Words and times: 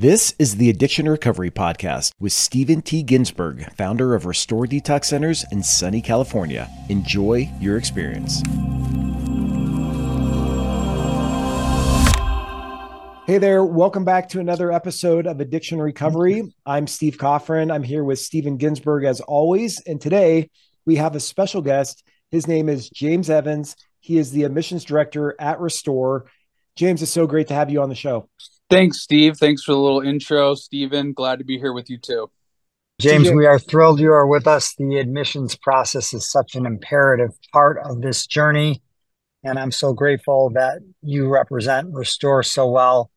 This 0.00 0.32
is 0.38 0.54
the 0.54 0.70
Addiction 0.70 1.08
Recovery 1.08 1.50
Podcast 1.50 2.12
with 2.20 2.32
Steven 2.32 2.82
T. 2.82 3.02
Ginsburg, 3.02 3.68
founder 3.72 4.14
of 4.14 4.26
Restore 4.26 4.64
Detox 4.64 5.06
Centers 5.06 5.44
in 5.50 5.64
sunny 5.64 6.00
California. 6.00 6.70
Enjoy 6.88 7.50
your 7.60 7.76
experience. 7.76 8.40
Hey 13.26 13.38
there, 13.38 13.64
welcome 13.64 14.04
back 14.04 14.28
to 14.28 14.38
another 14.38 14.70
episode 14.70 15.26
of 15.26 15.40
Addiction 15.40 15.82
Recovery. 15.82 16.44
I'm 16.64 16.86
Steve 16.86 17.16
Coffrin. 17.16 17.72
I'm 17.74 17.82
here 17.82 18.04
with 18.04 18.20
Steven 18.20 18.56
Ginsburg 18.56 19.02
as 19.02 19.20
always. 19.20 19.80
And 19.80 20.00
today 20.00 20.48
we 20.86 20.94
have 20.94 21.16
a 21.16 21.20
special 21.20 21.60
guest. 21.60 22.04
His 22.30 22.46
name 22.46 22.68
is 22.68 22.88
James 22.88 23.28
Evans. 23.28 23.74
He 23.98 24.16
is 24.16 24.30
the 24.30 24.44
admissions 24.44 24.84
director 24.84 25.34
at 25.40 25.58
Restore. 25.58 26.26
James, 26.76 27.02
it's 27.02 27.10
so 27.10 27.26
great 27.26 27.48
to 27.48 27.54
have 27.54 27.68
you 27.68 27.82
on 27.82 27.88
the 27.88 27.96
show. 27.96 28.28
Thanks, 28.70 29.00
Steve. 29.00 29.36
Thanks 29.38 29.62
for 29.62 29.72
the 29.72 29.78
little 29.78 30.00
intro, 30.00 30.54
Steven. 30.54 31.12
Glad 31.12 31.38
to 31.38 31.44
be 31.44 31.58
here 31.58 31.72
with 31.72 31.88
you 31.88 31.98
too. 31.98 32.30
James, 33.00 33.30
we 33.30 33.46
are 33.46 33.58
thrilled 33.58 34.00
you 34.00 34.12
are 34.12 34.26
with 34.26 34.46
us. 34.46 34.74
The 34.76 34.98
admissions 34.98 35.54
process 35.56 36.12
is 36.12 36.28
such 36.30 36.56
an 36.56 36.66
imperative 36.66 37.30
part 37.52 37.78
of 37.78 38.02
this 38.02 38.26
journey. 38.26 38.82
And 39.44 39.58
I'm 39.58 39.70
so 39.70 39.92
grateful 39.92 40.50
that 40.50 40.80
you 41.02 41.28
represent 41.28 41.94
Restore 41.94 42.42
so 42.42 42.68
well. 42.68 43.10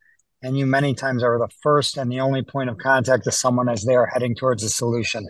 And 0.44 0.58
you 0.58 0.66
many 0.66 0.94
times 0.94 1.24
are 1.24 1.38
the 1.38 1.50
first 1.62 1.98
and 1.98 2.12
the 2.12 2.20
only 2.20 2.44
point 2.44 2.70
of 2.70 2.78
contact 2.78 3.24
to 3.26 3.32
someone 3.32 3.70
as 3.70 3.84
they 3.84 3.96
are 3.96 4.06
heading 4.06 4.36
towards 4.36 4.64
a 4.64 4.70
solution. 4.70 5.28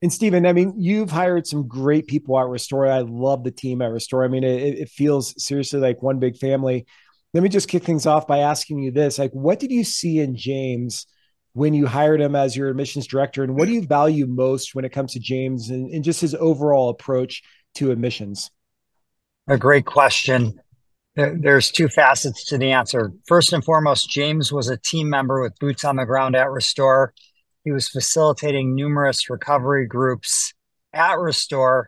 And 0.00 0.12
Steven, 0.12 0.46
I 0.46 0.52
mean, 0.52 0.74
you've 0.76 1.10
hired 1.10 1.46
some 1.46 1.68
great 1.68 2.06
people 2.06 2.38
at 2.38 2.48
Restore. 2.48 2.90
I 2.90 3.00
love 3.00 3.44
the 3.44 3.50
team 3.50 3.80
at 3.82 3.92
Restore. 3.92 4.24
I 4.24 4.28
mean, 4.28 4.42
it, 4.42 4.80
it 4.80 4.88
feels 4.88 5.34
seriously 5.42 5.80
like 5.80 6.02
one 6.02 6.18
big 6.18 6.36
family 6.36 6.86
let 7.34 7.42
me 7.42 7.48
just 7.48 7.68
kick 7.68 7.84
things 7.84 8.06
off 8.06 8.26
by 8.26 8.38
asking 8.38 8.78
you 8.78 8.90
this 8.90 9.18
like 9.18 9.32
what 9.32 9.58
did 9.58 9.70
you 9.70 9.84
see 9.84 10.18
in 10.18 10.36
james 10.36 11.06
when 11.54 11.74
you 11.74 11.86
hired 11.86 12.20
him 12.20 12.34
as 12.34 12.56
your 12.56 12.68
admissions 12.68 13.06
director 13.06 13.42
and 13.42 13.54
what 13.56 13.66
do 13.66 13.72
you 13.72 13.82
value 13.82 14.26
most 14.26 14.74
when 14.74 14.84
it 14.84 14.92
comes 14.92 15.12
to 15.12 15.20
james 15.20 15.68
and, 15.70 15.90
and 15.90 16.04
just 16.04 16.20
his 16.20 16.34
overall 16.34 16.88
approach 16.88 17.42
to 17.74 17.90
admissions? 17.90 18.50
A 19.48 19.58
great 19.58 19.86
question. 19.86 20.60
There's 21.14 21.70
two 21.70 21.88
facets 21.88 22.46
to 22.46 22.58
the 22.58 22.72
answer. 22.72 23.12
First 23.26 23.52
and 23.52 23.64
foremost 23.64 24.08
james 24.08 24.52
was 24.52 24.68
a 24.68 24.78
team 24.78 25.10
member 25.10 25.42
with 25.42 25.58
boots 25.58 25.84
on 25.84 25.96
the 25.96 26.06
ground 26.06 26.36
at 26.36 26.50
restore. 26.50 27.12
He 27.64 27.70
was 27.70 27.88
facilitating 27.88 28.74
numerous 28.74 29.28
recovery 29.28 29.86
groups 29.86 30.54
at 30.92 31.18
restore 31.18 31.86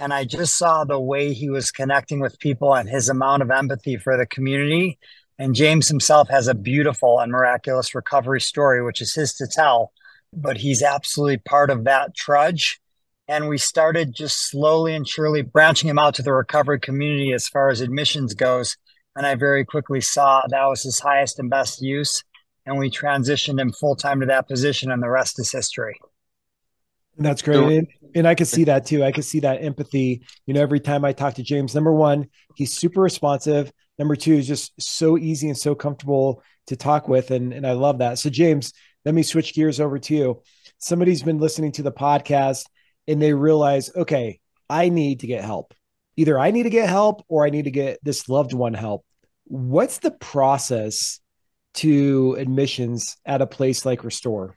and 0.00 0.12
I 0.12 0.24
just 0.24 0.56
saw 0.56 0.84
the 0.84 1.00
way 1.00 1.32
he 1.32 1.50
was 1.50 1.72
connecting 1.72 2.20
with 2.20 2.38
people 2.38 2.74
and 2.74 2.88
his 2.88 3.08
amount 3.08 3.42
of 3.42 3.50
empathy 3.50 3.96
for 3.96 4.16
the 4.16 4.26
community. 4.26 4.98
And 5.38 5.54
James 5.54 5.88
himself 5.88 6.28
has 6.28 6.48
a 6.48 6.54
beautiful 6.54 7.18
and 7.18 7.32
miraculous 7.32 7.94
recovery 7.94 8.40
story, 8.40 8.82
which 8.82 9.00
is 9.00 9.14
his 9.14 9.34
to 9.34 9.46
tell, 9.46 9.92
but 10.32 10.58
he's 10.58 10.82
absolutely 10.82 11.38
part 11.38 11.70
of 11.70 11.84
that 11.84 12.14
trudge. 12.14 12.80
And 13.26 13.48
we 13.48 13.58
started 13.58 14.14
just 14.14 14.48
slowly 14.50 14.94
and 14.94 15.06
surely 15.06 15.42
branching 15.42 15.90
him 15.90 15.98
out 15.98 16.14
to 16.14 16.22
the 16.22 16.32
recovery 16.32 16.80
community 16.80 17.32
as 17.32 17.48
far 17.48 17.68
as 17.68 17.80
admissions 17.80 18.34
goes. 18.34 18.76
And 19.16 19.26
I 19.26 19.34
very 19.34 19.64
quickly 19.64 20.00
saw 20.00 20.42
that 20.48 20.66
was 20.66 20.82
his 20.82 21.00
highest 21.00 21.38
and 21.38 21.50
best 21.50 21.82
use. 21.82 22.22
And 22.64 22.78
we 22.78 22.90
transitioned 22.90 23.60
him 23.60 23.72
full 23.72 23.96
time 23.96 24.20
to 24.20 24.26
that 24.26 24.48
position, 24.48 24.90
and 24.90 25.02
the 25.02 25.10
rest 25.10 25.38
is 25.38 25.50
history. 25.50 25.98
That's 27.18 27.42
great. 27.42 27.58
And, 27.58 27.88
and, 28.14 28.28
I 28.28 28.34
could 28.34 28.46
see 28.46 28.64
that 28.64 28.86
too. 28.86 29.02
I 29.02 29.10
could 29.10 29.24
see 29.24 29.40
that 29.40 29.62
empathy. 29.62 30.24
You 30.46 30.54
know, 30.54 30.62
every 30.62 30.80
time 30.80 31.04
I 31.04 31.12
talk 31.12 31.34
to 31.34 31.42
James, 31.42 31.74
number 31.74 31.92
one, 31.92 32.28
he's 32.54 32.72
super 32.72 33.00
responsive. 33.00 33.72
Number 33.98 34.14
two, 34.14 34.36
he's 34.36 34.46
just 34.46 34.72
so 34.80 35.18
easy 35.18 35.48
and 35.48 35.58
so 35.58 35.74
comfortable 35.74 36.42
to 36.68 36.76
talk 36.76 37.08
with. 37.08 37.32
And, 37.32 37.52
and 37.52 37.66
I 37.66 37.72
love 37.72 37.98
that. 37.98 38.18
So, 38.18 38.30
James, 38.30 38.72
let 39.04 39.14
me 39.14 39.24
switch 39.24 39.54
gears 39.54 39.80
over 39.80 39.98
to 39.98 40.14
you. 40.14 40.42
Somebody's 40.78 41.22
been 41.22 41.38
listening 41.38 41.72
to 41.72 41.82
the 41.82 41.92
podcast 41.92 42.66
and 43.08 43.20
they 43.20 43.34
realize, 43.34 43.90
okay, 43.96 44.38
I 44.70 44.88
need 44.88 45.20
to 45.20 45.26
get 45.26 45.44
help. 45.44 45.74
Either 46.16 46.38
I 46.38 46.52
need 46.52 46.64
to 46.64 46.70
get 46.70 46.88
help 46.88 47.24
or 47.28 47.44
I 47.44 47.50
need 47.50 47.64
to 47.64 47.70
get 47.70 47.98
this 48.02 48.28
loved 48.28 48.52
one 48.52 48.74
help. 48.74 49.04
What's 49.44 49.98
the 49.98 50.10
process 50.10 51.20
to 51.74 52.36
admissions 52.38 53.16
at 53.24 53.42
a 53.42 53.46
place 53.46 53.84
like 53.84 54.04
Restore? 54.04 54.56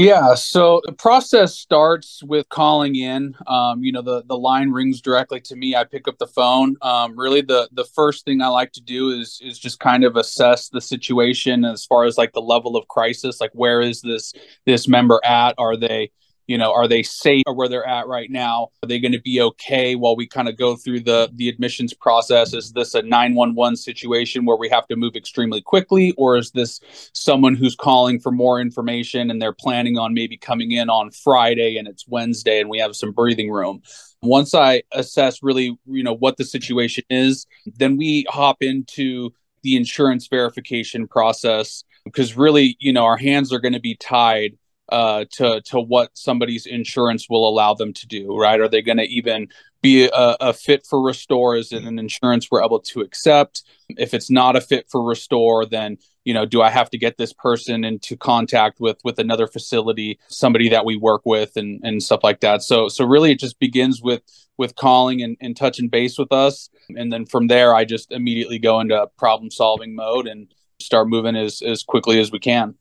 Yeah, 0.00 0.34
so 0.36 0.80
the 0.84 0.92
process 0.92 1.58
starts 1.58 2.22
with 2.22 2.48
calling 2.50 2.94
in. 2.94 3.34
Um, 3.48 3.82
you 3.82 3.90
know, 3.90 4.00
the 4.00 4.22
the 4.28 4.38
line 4.38 4.70
rings 4.70 5.00
directly 5.00 5.40
to 5.40 5.56
me. 5.56 5.74
I 5.74 5.82
pick 5.82 6.06
up 6.06 6.18
the 6.18 6.28
phone. 6.28 6.76
Um, 6.82 7.18
really, 7.18 7.40
the 7.40 7.68
the 7.72 7.84
first 7.84 8.24
thing 8.24 8.40
I 8.40 8.46
like 8.46 8.70
to 8.74 8.80
do 8.80 9.10
is 9.10 9.40
is 9.42 9.58
just 9.58 9.80
kind 9.80 10.04
of 10.04 10.14
assess 10.14 10.68
the 10.68 10.80
situation 10.80 11.64
as 11.64 11.84
far 11.84 12.04
as 12.04 12.16
like 12.16 12.32
the 12.32 12.40
level 12.40 12.76
of 12.76 12.86
crisis. 12.86 13.40
Like, 13.40 13.50
where 13.54 13.80
is 13.80 14.00
this 14.00 14.32
this 14.66 14.86
member 14.86 15.20
at? 15.24 15.56
Are 15.58 15.76
they 15.76 16.12
you 16.48 16.58
know 16.58 16.72
are 16.72 16.88
they 16.88 17.04
safe 17.04 17.44
where 17.46 17.68
they're 17.68 17.86
at 17.86 18.08
right 18.08 18.30
now? 18.30 18.70
Are 18.82 18.88
they 18.88 18.98
going 18.98 19.12
to 19.12 19.20
be 19.20 19.40
okay 19.40 19.94
while 19.94 20.16
we 20.16 20.26
kind 20.26 20.48
of 20.48 20.56
go 20.56 20.74
through 20.74 21.00
the 21.00 21.30
the 21.34 21.48
admissions 21.48 21.94
process? 21.94 22.54
Is 22.54 22.72
this 22.72 22.94
a 22.94 23.02
911 23.02 23.76
situation 23.76 24.44
where 24.44 24.56
we 24.56 24.68
have 24.70 24.88
to 24.88 24.96
move 24.96 25.14
extremely 25.14 25.60
quickly? 25.60 26.12
Or 26.16 26.36
is 26.36 26.50
this 26.50 26.80
someone 27.12 27.54
who's 27.54 27.76
calling 27.76 28.18
for 28.18 28.32
more 28.32 28.60
information 28.60 29.30
and 29.30 29.40
they're 29.40 29.52
planning 29.52 29.98
on 29.98 30.14
maybe 30.14 30.36
coming 30.36 30.72
in 30.72 30.88
on 30.90 31.10
friday 31.10 31.76
and 31.76 31.86
it's 31.86 32.08
wednesday 32.08 32.60
and 32.60 32.70
we 32.70 32.78
have 32.78 32.96
some 32.96 33.12
breathing 33.12 33.50
room? 33.50 33.82
Once 34.22 34.54
i 34.54 34.82
assess 34.92 35.42
really 35.42 35.78
you 35.86 36.02
know 36.02 36.14
what 36.14 36.38
the 36.38 36.44
situation 36.44 37.04
is 37.10 37.46
then 37.76 37.96
we 37.96 38.26
hop 38.28 38.56
into 38.62 39.30
the 39.62 39.76
insurance 39.76 40.26
verification 40.28 41.06
process 41.06 41.84
because 42.04 42.36
really 42.36 42.76
you 42.80 42.92
know 42.92 43.04
our 43.04 43.16
hands 43.16 43.52
are 43.52 43.60
going 43.60 43.74
to 43.74 43.80
be 43.80 43.94
tied 43.96 44.56
uh, 44.88 45.24
to 45.32 45.60
to 45.62 45.80
what 45.80 46.16
somebody's 46.16 46.66
insurance 46.66 47.28
will 47.28 47.48
allow 47.48 47.74
them 47.74 47.92
to 47.94 48.06
do. 48.06 48.36
Right? 48.36 48.60
Are 48.60 48.68
they 48.68 48.82
going 48.82 48.98
to 48.98 49.04
even 49.04 49.48
be 49.80 50.06
a, 50.06 50.36
a, 50.40 50.52
fit 50.52 50.84
for 50.86 51.00
restore? 51.00 51.56
Is 51.56 51.72
it 51.72 51.84
an 51.84 51.98
insurance 51.98 52.50
we're 52.50 52.64
able 52.64 52.80
to 52.80 53.00
accept? 53.00 53.62
If 53.90 54.12
it's 54.12 54.28
not 54.28 54.56
a 54.56 54.60
fit 54.60 54.86
for 54.90 55.02
restore, 55.02 55.66
then 55.66 55.98
you 56.24 56.34
know, 56.34 56.44
do 56.44 56.60
I 56.60 56.68
have 56.68 56.90
to 56.90 56.98
get 56.98 57.16
this 57.16 57.32
person 57.32 57.84
into 57.84 58.16
contact 58.16 58.80
with 58.80 58.98
with 59.02 59.18
another 59.18 59.46
facility, 59.46 60.18
somebody 60.28 60.68
that 60.68 60.84
we 60.84 60.96
work 60.96 61.22
with, 61.24 61.56
and 61.56 61.80
and 61.82 62.02
stuff 62.02 62.20
like 62.22 62.40
that. 62.40 62.62
So 62.62 62.88
so 62.88 63.04
really, 63.04 63.32
it 63.32 63.40
just 63.40 63.58
begins 63.58 64.02
with 64.02 64.22
with 64.58 64.74
calling 64.74 65.22
and, 65.22 65.36
and 65.40 65.56
touching 65.56 65.88
base 65.88 66.18
with 66.18 66.32
us, 66.32 66.68
and 66.94 67.12
then 67.12 67.24
from 67.24 67.46
there, 67.46 67.74
I 67.74 67.84
just 67.84 68.12
immediately 68.12 68.58
go 68.58 68.80
into 68.80 69.08
problem 69.16 69.50
solving 69.50 69.94
mode 69.94 70.26
and 70.26 70.52
start 70.80 71.08
moving 71.08 71.36
as 71.36 71.62
as 71.62 71.82
quickly 71.82 72.20
as 72.20 72.30
we 72.30 72.40
can. 72.40 72.74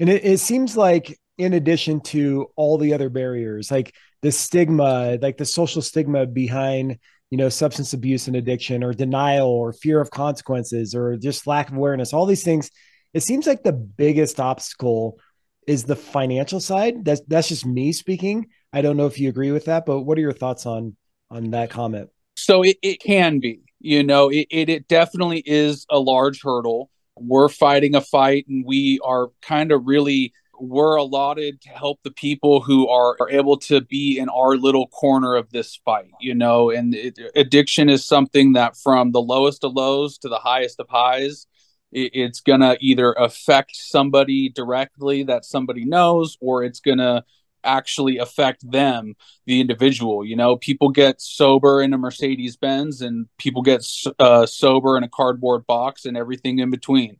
And 0.00 0.08
it, 0.08 0.24
it 0.24 0.38
seems 0.38 0.76
like 0.76 1.18
in 1.38 1.54
addition 1.54 2.00
to 2.00 2.46
all 2.56 2.78
the 2.78 2.92
other 2.92 3.08
barriers 3.08 3.70
like 3.70 3.94
the 4.20 4.30
stigma 4.30 5.18
like 5.20 5.36
the 5.36 5.44
social 5.44 5.82
stigma 5.82 6.26
behind 6.26 6.98
you 7.30 7.38
know 7.38 7.48
substance 7.48 7.92
abuse 7.92 8.26
and 8.26 8.36
addiction 8.36 8.84
or 8.84 8.92
denial 8.92 9.48
or 9.48 9.72
fear 9.72 10.00
of 10.00 10.10
consequences 10.10 10.94
or 10.94 11.16
just 11.16 11.46
lack 11.46 11.70
of 11.70 11.76
awareness 11.76 12.12
all 12.12 12.26
these 12.26 12.44
things 12.44 12.70
it 13.14 13.22
seems 13.22 13.46
like 13.46 13.62
the 13.62 13.72
biggest 13.72 14.40
obstacle 14.40 15.18
is 15.66 15.84
the 15.84 15.96
financial 15.96 16.60
side. 16.60 17.04
That's 17.04 17.20
that's 17.28 17.48
just 17.48 17.66
me 17.66 17.92
speaking. 17.92 18.46
I 18.72 18.82
don't 18.82 18.96
know 18.96 19.06
if 19.06 19.18
you 19.18 19.28
agree 19.28 19.52
with 19.52 19.66
that 19.66 19.86
but 19.86 20.00
what 20.00 20.18
are 20.18 20.22
your 20.22 20.32
thoughts 20.32 20.66
on 20.66 20.96
on 21.30 21.50
that 21.50 21.70
comment? 21.70 22.10
So 22.36 22.62
it, 22.62 22.78
it 22.82 23.00
can 23.00 23.38
be 23.38 23.60
you 23.80 24.02
know 24.02 24.28
it, 24.28 24.46
it, 24.50 24.68
it 24.68 24.88
definitely 24.88 25.42
is 25.44 25.86
a 25.90 25.98
large 25.98 26.42
hurdle. 26.42 26.90
We're 27.16 27.48
fighting 27.48 27.94
a 27.94 28.00
fight 28.00 28.46
and 28.48 28.64
we 28.66 28.98
are 29.04 29.28
kind 29.42 29.70
of 29.70 29.86
really 29.86 30.32
we're 30.62 30.94
allotted 30.94 31.60
to 31.60 31.68
help 31.70 32.00
the 32.04 32.10
people 32.10 32.60
who 32.60 32.88
are, 32.88 33.16
are 33.20 33.30
able 33.30 33.56
to 33.56 33.80
be 33.80 34.16
in 34.16 34.28
our 34.28 34.56
little 34.56 34.86
corner 34.86 35.34
of 35.34 35.50
this 35.50 35.80
fight, 35.84 36.12
you 36.20 36.34
know, 36.34 36.70
and 36.70 36.94
it, 36.94 37.18
addiction 37.34 37.88
is 37.88 38.04
something 38.04 38.52
that 38.52 38.76
from 38.76 39.10
the 39.10 39.20
lowest 39.20 39.64
of 39.64 39.72
lows 39.72 40.18
to 40.18 40.28
the 40.28 40.38
highest 40.38 40.78
of 40.78 40.88
highs, 40.88 41.48
it, 41.90 42.12
it's 42.14 42.40
to 42.60 42.76
either 42.80 43.12
affect 43.14 43.74
somebody 43.74 44.48
directly 44.48 45.24
that 45.24 45.44
somebody 45.44 45.84
knows, 45.84 46.38
or 46.40 46.62
it's 46.62 46.80
to 46.98 47.24
actually 47.64 48.18
affect 48.18 48.68
them 48.70 49.14
the 49.46 49.60
individual 49.60 50.24
you 50.24 50.36
know? 50.36 50.56
People 50.56 50.90
get 50.90 51.20
sober 51.20 51.82
in 51.82 51.92
a 51.92 51.98
mercedes 51.98 52.56
benz 52.56 53.00
and 53.02 53.26
people 53.36 53.62
get 53.62 53.84
uh, 54.20 54.46
sober 54.46 54.96
in 54.96 55.02
a 55.02 55.08
cardboard 55.08 55.66
box 55.66 56.04
and 56.04 56.16
everything 56.16 56.60
in 56.60 56.70
between 56.70 57.16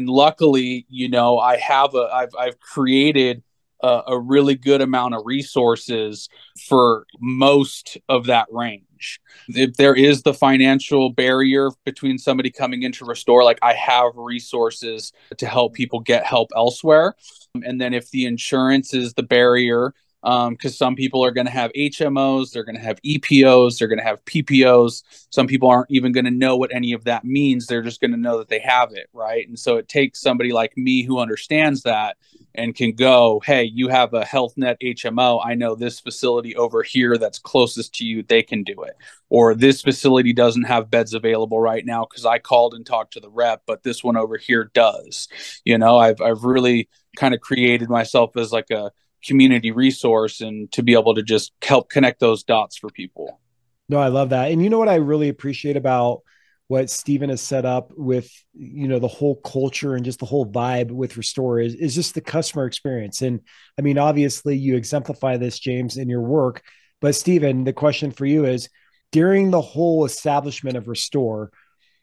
and 0.00 0.08
luckily, 0.08 0.86
you 0.88 1.10
know, 1.10 1.38
I 1.38 1.58
have 1.58 1.94
a 1.94 2.08
I've 2.10 2.34
I've 2.38 2.58
created 2.58 3.42
a, 3.82 4.02
a 4.08 4.18
really 4.18 4.54
good 4.54 4.80
amount 4.80 5.14
of 5.14 5.26
resources 5.26 6.30
for 6.58 7.04
most 7.20 7.98
of 8.08 8.24
that 8.26 8.48
range. 8.50 9.20
If 9.48 9.74
there 9.74 9.94
is 9.94 10.22
the 10.22 10.32
financial 10.32 11.10
barrier 11.10 11.68
between 11.84 12.16
somebody 12.16 12.50
coming 12.50 12.82
into 12.82 13.04
restore, 13.04 13.44
like 13.44 13.58
I 13.60 13.74
have 13.74 14.12
resources 14.16 15.12
to 15.36 15.46
help 15.46 15.74
people 15.74 16.00
get 16.00 16.24
help 16.24 16.48
elsewhere. 16.56 17.14
And 17.62 17.78
then 17.78 17.92
if 17.92 18.10
the 18.10 18.24
insurance 18.24 18.94
is 18.94 19.12
the 19.12 19.22
barrier, 19.22 19.92
because 20.22 20.48
um, 20.48 20.70
some 20.70 20.94
people 20.94 21.24
are 21.24 21.30
going 21.30 21.46
to 21.46 21.52
have 21.52 21.72
HMOs, 21.72 22.52
they're 22.52 22.64
going 22.64 22.76
to 22.76 22.82
have 22.82 23.00
EPOs, 23.02 23.78
they're 23.78 23.88
going 23.88 23.98
to 23.98 24.04
have 24.04 24.24
PPOs. 24.26 25.02
Some 25.30 25.46
people 25.46 25.70
aren't 25.70 25.90
even 25.90 26.12
going 26.12 26.26
to 26.26 26.30
know 26.30 26.56
what 26.56 26.74
any 26.74 26.92
of 26.92 27.04
that 27.04 27.24
means. 27.24 27.66
They're 27.66 27.82
just 27.82 28.00
going 28.00 28.10
to 28.10 28.16
know 28.18 28.38
that 28.38 28.48
they 28.48 28.58
have 28.58 28.92
it, 28.92 29.08
right? 29.14 29.48
And 29.48 29.58
so 29.58 29.76
it 29.76 29.88
takes 29.88 30.20
somebody 30.20 30.52
like 30.52 30.76
me 30.76 31.02
who 31.02 31.18
understands 31.18 31.82
that 31.84 32.16
and 32.54 32.74
can 32.74 32.92
go, 32.92 33.40
hey, 33.44 33.64
you 33.64 33.88
have 33.88 34.12
a 34.12 34.24
Health 34.24 34.54
Net 34.56 34.76
HMO. 34.82 35.40
I 35.42 35.54
know 35.54 35.74
this 35.74 36.00
facility 36.00 36.56
over 36.56 36.82
here 36.82 37.16
that's 37.16 37.38
closest 37.38 37.94
to 37.96 38.04
you, 38.04 38.22
they 38.22 38.42
can 38.42 38.62
do 38.62 38.82
it. 38.82 38.96
Or 39.28 39.54
this 39.54 39.80
facility 39.80 40.32
doesn't 40.32 40.64
have 40.64 40.90
beds 40.90 41.14
available 41.14 41.60
right 41.60 41.86
now 41.86 42.04
because 42.04 42.26
I 42.26 42.40
called 42.40 42.74
and 42.74 42.84
talked 42.84 43.14
to 43.14 43.20
the 43.20 43.30
rep, 43.30 43.62
but 43.66 43.84
this 43.84 44.02
one 44.02 44.16
over 44.16 44.36
here 44.36 44.70
does. 44.74 45.28
You 45.64 45.78
know, 45.78 45.96
I've 45.98 46.20
I've 46.20 46.42
really 46.42 46.88
kind 47.16 47.34
of 47.34 47.40
created 47.40 47.88
myself 47.88 48.36
as 48.36 48.52
like 48.52 48.70
a 48.70 48.90
community 49.24 49.70
resource 49.70 50.40
and 50.40 50.70
to 50.72 50.82
be 50.82 50.94
able 50.94 51.14
to 51.14 51.22
just 51.22 51.52
help 51.62 51.90
connect 51.90 52.20
those 52.20 52.42
dots 52.42 52.76
for 52.76 52.90
people. 52.90 53.40
No, 53.88 53.98
I 53.98 54.08
love 54.08 54.30
that. 54.30 54.50
And 54.50 54.62
you 54.62 54.70
know 54.70 54.78
what 54.78 54.88
I 54.88 54.96
really 54.96 55.28
appreciate 55.28 55.76
about 55.76 56.22
what 56.68 56.88
Steven 56.88 57.30
has 57.30 57.40
set 57.40 57.64
up 57.64 57.90
with, 57.96 58.30
you 58.54 58.86
know, 58.86 59.00
the 59.00 59.08
whole 59.08 59.34
culture 59.34 59.96
and 59.96 60.04
just 60.04 60.20
the 60.20 60.26
whole 60.26 60.46
vibe 60.46 60.92
with 60.92 61.16
Restore 61.16 61.58
is, 61.58 61.74
is 61.74 61.96
just 61.96 62.14
the 62.14 62.20
customer 62.20 62.64
experience. 62.64 63.22
And 63.22 63.40
I 63.76 63.82
mean, 63.82 63.98
obviously 63.98 64.56
you 64.56 64.76
exemplify 64.76 65.36
this, 65.36 65.58
James, 65.58 65.96
in 65.96 66.08
your 66.08 66.22
work. 66.22 66.62
But 67.00 67.16
Steven, 67.16 67.64
the 67.64 67.72
question 67.72 68.12
for 68.12 68.24
you 68.24 68.44
is 68.44 68.68
during 69.10 69.50
the 69.50 69.60
whole 69.60 70.04
establishment 70.04 70.76
of 70.76 70.86
Restore, 70.86 71.50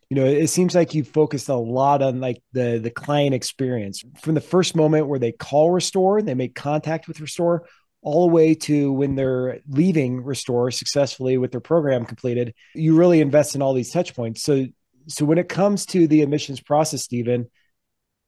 you 0.09 0.15
know 0.15 0.25
it 0.25 0.47
seems 0.47 0.73
like 0.73 0.93
you 0.93 1.03
focused 1.03 1.49
a 1.49 1.55
lot 1.55 2.01
on 2.01 2.19
like 2.19 2.41
the 2.53 2.79
the 2.81 2.91
client 2.91 3.33
experience. 3.33 4.03
From 4.21 4.35
the 4.35 4.41
first 4.41 4.75
moment 4.75 5.07
where 5.07 5.19
they 5.19 5.31
call 5.31 5.71
restore 5.71 6.21
they 6.21 6.33
make 6.33 6.55
contact 6.55 7.07
with 7.07 7.19
restore 7.19 7.67
all 8.01 8.27
the 8.27 8.33
way 8.33 8.53
to 8.53 8.91
when 8.93 9.15
they're 9.15 9.59
leaving 9.69 10.23
restore 10.23 10.71
successfully 10.71 11.37
with 11.37 11.51
their 11.51 11.59
program 11.59 12.05
completed 12.05 12.53
you 12.73 12.95
really 12.95 13.21
invest 13.21 13.55
in 13.55 13.61
all 13.61 13.73
these 13.73 13.91
touch 13.91 14.15
points. 14.15 14.43
So 14.43 14.65
so 15.07 15.25
when 15.25 15.37
it 15.37 15.49
comes 15.49 15.85
to 15.87 16.07
the 16.07 16.21
admissions 16.21 16.61
process 16.61 17.03
steven 17.03 17.49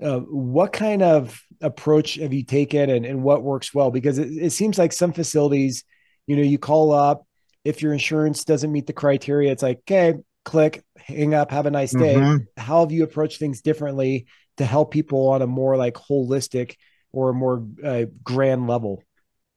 uh, 0.01 0.19
what 0.19 0.71
kind 0.71 1.01
of 1.01 1.41
approach 1.59 2.15
have 2.15 2.31
you 2.31 2.43
taken 2.43 2.89
and, 2.89 3.05
and 3.05 3.21
what 3.21 3.43
works 3.43 3.73
well? 3.73 3.91
Because 3.91 4.17
it, 4.17 4.29
it 4.29 4.51
seems 4.51 4.77
like 4.77 4.93
some 4.93 5.11
facilities 5.11 5.83
you 6.29 6.35
know 6.35 6.43
you 6.43 6.59
call 6.59 6.93
up 6.93 7.25
if 7.65 7.81
your 7.81 7.91
insurance 7.91 8.45
doesn't 8.45 8.71
meet 8.71 8.85
the 8.85 8.93
criteria 8.93 9.51
it's 9.51 9.63
like 9.63 9.79
okay 9.79 10.13
click, 10.49 10.83
hang 10.97 11.35
up, 11.35 11.51
have 11.51 11.67
a 11.67 11.71
nice 11.71 11.91
day. 11.91 12.15
Mm-hmm. 12.15 12.43
How 12.57 12.79
have 12.79 12.91
you 12.91 13.03
approached 13.03 13.37
things 13.37 13.61
differently 13.61 14.25
to 14.57 14.65
help 14.65 14.91
people 14.91 15.29
on 15.29 15.43
a 15.43 15.47
more 15.47 15.77
like 15.77 15.93
holistic 15.93 16.75
or 17.11 17.29
a 17.29 17.33
more 17.35 17.63
uh, 17.83 18.05
grand 18.23 18.67
level? 18.67 19.03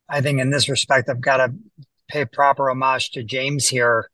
I 0.06 0.20
think 0.20 0.38
in 0.38 0.50
this 0.50 0.68
respect, 0.68 1.08
I've 1.08 1.22
got 1.22 1.38
to 1.38 1.54
pay 2.08 2.26
proper 2.26 2.68
homage 2.68 3.12
to 3.12 3.22
James 3.22 3.68
here. 3.68 4.10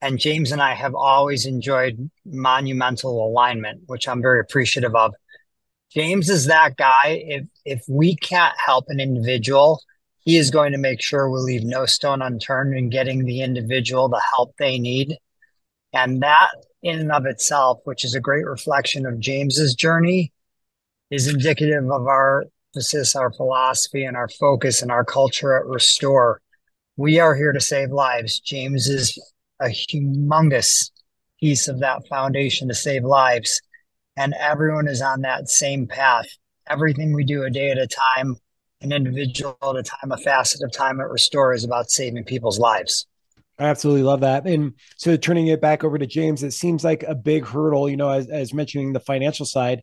And 0.00 0.16
James 0.16 0.52
and 0.52 0.62
I 0.62 0.74
have 0.74 0.94
always 0.94 1.44
enjoyed 1.44 2.08
monumental 2.24 3.26
alignment, 3.26 3.82
which 3.86 4.06
I'm 4.06 4.22
very 4.22 4.38
appreciative 4.38 4.94
of. 4.94 5.14
James 5.90 6.30
is 6.30 6.46
that 6.46 6.76
guy. 6.76 7.22
If 7.26 7.46
if 7.64 7.82
we 7.88 8.14
can't 8.14 8.54
help 8.64 8.84
an 8.88 9.00
individual, 9.00 9.80
he 10.20 10.36
is 10.36 10.52
going 10.52 10.70
to 10.72 10.78
make 10.78 11.02
sure 11.02 11.28
we 11.28 11.40
leave 11.40 11.64
no 11.64 11.84
stone 11.84 12.22
unturned 12.22 12.76
in 12.76 12.90
getting 12.90 13.24
the 13.24 13.42
individual 13.42 14.08
the 14.08 14.22
help 14.32 14.54
they 14.56 14.78
need. 14.78 15.16
And 15.92 16.22
that 16.22 16.50
in 16.82 16.98
and 16.98 17.12
of 17.12 17.26
itself, 17.26 17.80
which 17.84 18.04
is 18.04 18.14
a 18.14 18.20
great 18.20 18.46
reflection 18.46 19.06
of 19.06 19.20
James's 19.20 19.74
journey, 19.74 20.32
is 21.10 21.28
indicative 21.28 21.84
of 21.84 22.06
our 22.06 22.44
emphasis, 22.74 23.14
our 23.14 23.32
philosophy, 23.32 24.04
and 24.04 24.16
our 24.16 24.28
focus 24.28 24.82
and 24.82 24.90
our 24.90 25.04
culture 25.04 25.56
at 25.56 25.66
Restore. 25.66 26.40
We 26.96 27.20
are 27.20 27.34
here 27.34 27.52
to 27.52 27.60
save 27.60 27.90
lives. 27.90 28.40
James 28.40 28.88
is 28.88 29.18
a 29.60 29.66
humongous 29.66 30.90
piece 31.38 31.68
of 31.68 31.80
that 31.80 32.06
foundation 32.08 32.68
to 32.68 32.74
save 32.74 33.04
lives. 33.04 33.60
And 34.16 34.34
everyone 34.38 34.88
is 34.88 35.02
on 35.02 35.22
that 35.22 35.48
same 35.48 35.86
path. 35.86 36.26
Everything 36.68 37.12
we 37.12 37.24
do 37.24 37.42
a 37.44 37.50
day 37.50 37.70
at 37.70 37.78
a 37.78 37.86
time, 37.86 38.36
an 38.80 38.92
individual 38.92 39.56
at 39.62 39.76
a 39.76 39.82
time, 39.82 40.12
a 40.12 40.16
facet 40.16 40.62
of 40.62 40.72
time 40.72 41.00
at 41.00 41.10
Restore 41.10 41.52
is 41.52 41.64
about 41.64 41.90
saving 41.90 42.24
people's 42.24 42.58
lives. 42.58 43.06
I 43.62 43.68
absolutely 43.68 44.02
love 44.02 44.20
that. 44.22 44.44
And 44.44 44.74
so 44.96 45.16
turning 45.16 45.46
it 45.46 45.60
back 45.60 45.84
over 45.84 45.96
to 45.96 46.06
James, 46.06 46.42
it 46.42 46.50
seems 46.50 46.82
like 46.82 47.04
a 47.04 47.14
big 47.14 47.46
hurdle, 47.46 47.88
you 47.88 47.96
know, 47.96 48.10
as, 48.10 48.28
as 48.28 48.52
mentioning 48.52 48.92
the 48.92 48.98
financial 48.98 49.46
side, 49.46 49.82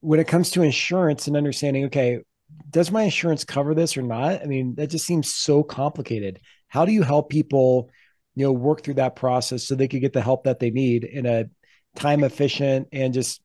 when 0.00 0.18
it 0.18 0.26
comes 0.28 0.50
to 0.52 0.62
insurance 0.62 1.26
and 1.26 1.36
understanding, 1.36 1.84
okay, 1.84 2.20
does 2.70 2.90
my 2.90 3.02
insurance 3.02 3.44
cover 3.44 3.74
this 3.74 3.98
or 3.98 4.02
not? 4.02 4.40
I 4.40 4.46
mean, 4.46 4.76
that 4.76 4.88
just 4.88 5.04
seems 5.04 5.34
so 5.34 5.62
complicated. 5.62 6.40
How 6.68 6.86
do 6.86 6.92
you 6.92 7.02
help 7.02 7.28
people, 7.28 7.90
you 8.34 8.46
know, 8.46 8.52
work 8.52 8.82
through 8.82 8.94
that 8.94 9.14
process 9.14 9.66
so 9.66 9.74
they 9.74 9.88
could 9.88 10.00
get 10.00 10.14
the 10.14 10.22
help 10.22 10.44
that 10.44 10.58
they 10.58 10.70
need 10.70 11.04
in 11.04 11.26
a 11.26 11.44
time 11.94 12.24
efficient 12.24 12.88
and 12.92 13.12
just, 13.12 13.42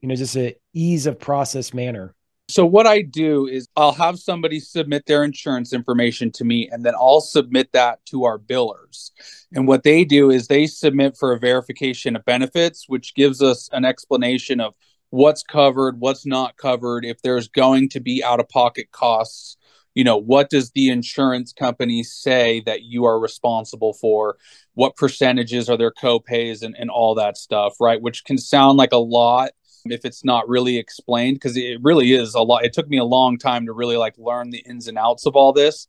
you 0.00 0.08
know, 0.08 0.16
just 0.16 0.36
a 0.36 0.56
ease 0.72 1.06
of 1.06 1.20
process 1.20 1.72
manner? 1.72 2.16
So 2.48 2.66
what 2.66 2.86
I 2.86 3.00
do 3.00 3.46
is 3.46 3.68
I'll 3.74 3.92
have 3.92 4.18
somebody 4.18 4.60
submit 4.60 5.06
their 5.06 5.24
insurance 5.24 5.72
information 5.72 6.30
to 6.32 6.44
me 6.44 6.68
and 6.70 6.84
then 6.84 6.94
I'll 6.94 7.22
submit 7.22 7.72
that 7.72 8.04
to 8.06 8.24
our 8.24 8.38
billers. 8.38 9.12
And 9.52 9.66
what 9.66 9.82
they 9.82 10.04
do 10.04 10.30
is 10.30 10.46
they 10.46 10.66
submit 10.66 11.16
for 11.16 11.32
a 11.32 11.38
verification 11.38 12.16
of 12.16 12.24
benefits 12.26 12.84
which 12.86 13.14
gives 13.14 13.40
us 13.40 13.70
an 13.72 13.86
explanation 13.86 14.60
of 14.60 14.74
what's 15.08 15.42
covered, 15.42 16.00
what's 16.00 16.26
not 16.26 16.58
covered, 16.58 17.04
if 17.04 17.22
there's 17.22 17.48
going 17.48 17.88
to 17.90 18.00
be 18.00 18.22
out 18.22 18.40
of 18.40 18.48
pocket 18.50 18.90
costs, 18.90 19.56
you 19.94 20.04
know, 20.04 20.16
what 20.16 20.50
does 20.50 20.70
the 20.72 20.90
insurance 20.90 21.52
company 21.52 22.02
say 22.02 22.60
that 22.66 22.82
you 22.82 23.04
are 23.04 23.18
responsible 23.18 23.94
for? 23.94 24.36
What 24.74 24.96
percentages 24.96 25.70
are 25.70 25.78
their 25.78 25.92
copays 25.92 26.62
and, 26.62 26.74
and 26.78 26.90
all 26.90 27.14
that 27.14 27.38
stuff, 27.38 27.76
right? 27.80 28.02
Which 28.02 28.24
can 28.24 28.36
sound 28.36 28.76
like 28.76 28.92
a 28.92 28.98
lot 28.98 29.52
if 29.92 30.04
it's 30.04 30.24
not 30.24 30.48
really 30.48 30.78
explained 30.78 31.36
because 31.36 31.56
it 31.56 31.78
really 31.82 32.12
is 32.12 32.34
a 32.34 32.40
lot 32.40 32.64
it 32.64 32.72
took 32.72 32.88
me 32.88 32.98
a 32.98 33.04
long 33.04 33.38
time 33.38 33.66
to 33.66 33.72
really 33.72 33.96
like 33.96 34.16
learn 34.18 34.50
the 34.50 34.58
ins 34.58 34.88
and 34.88 34.98
outs 34.98 35.26
of 35.26 35.36
all 35.36 35.52
this. 35.52 35.86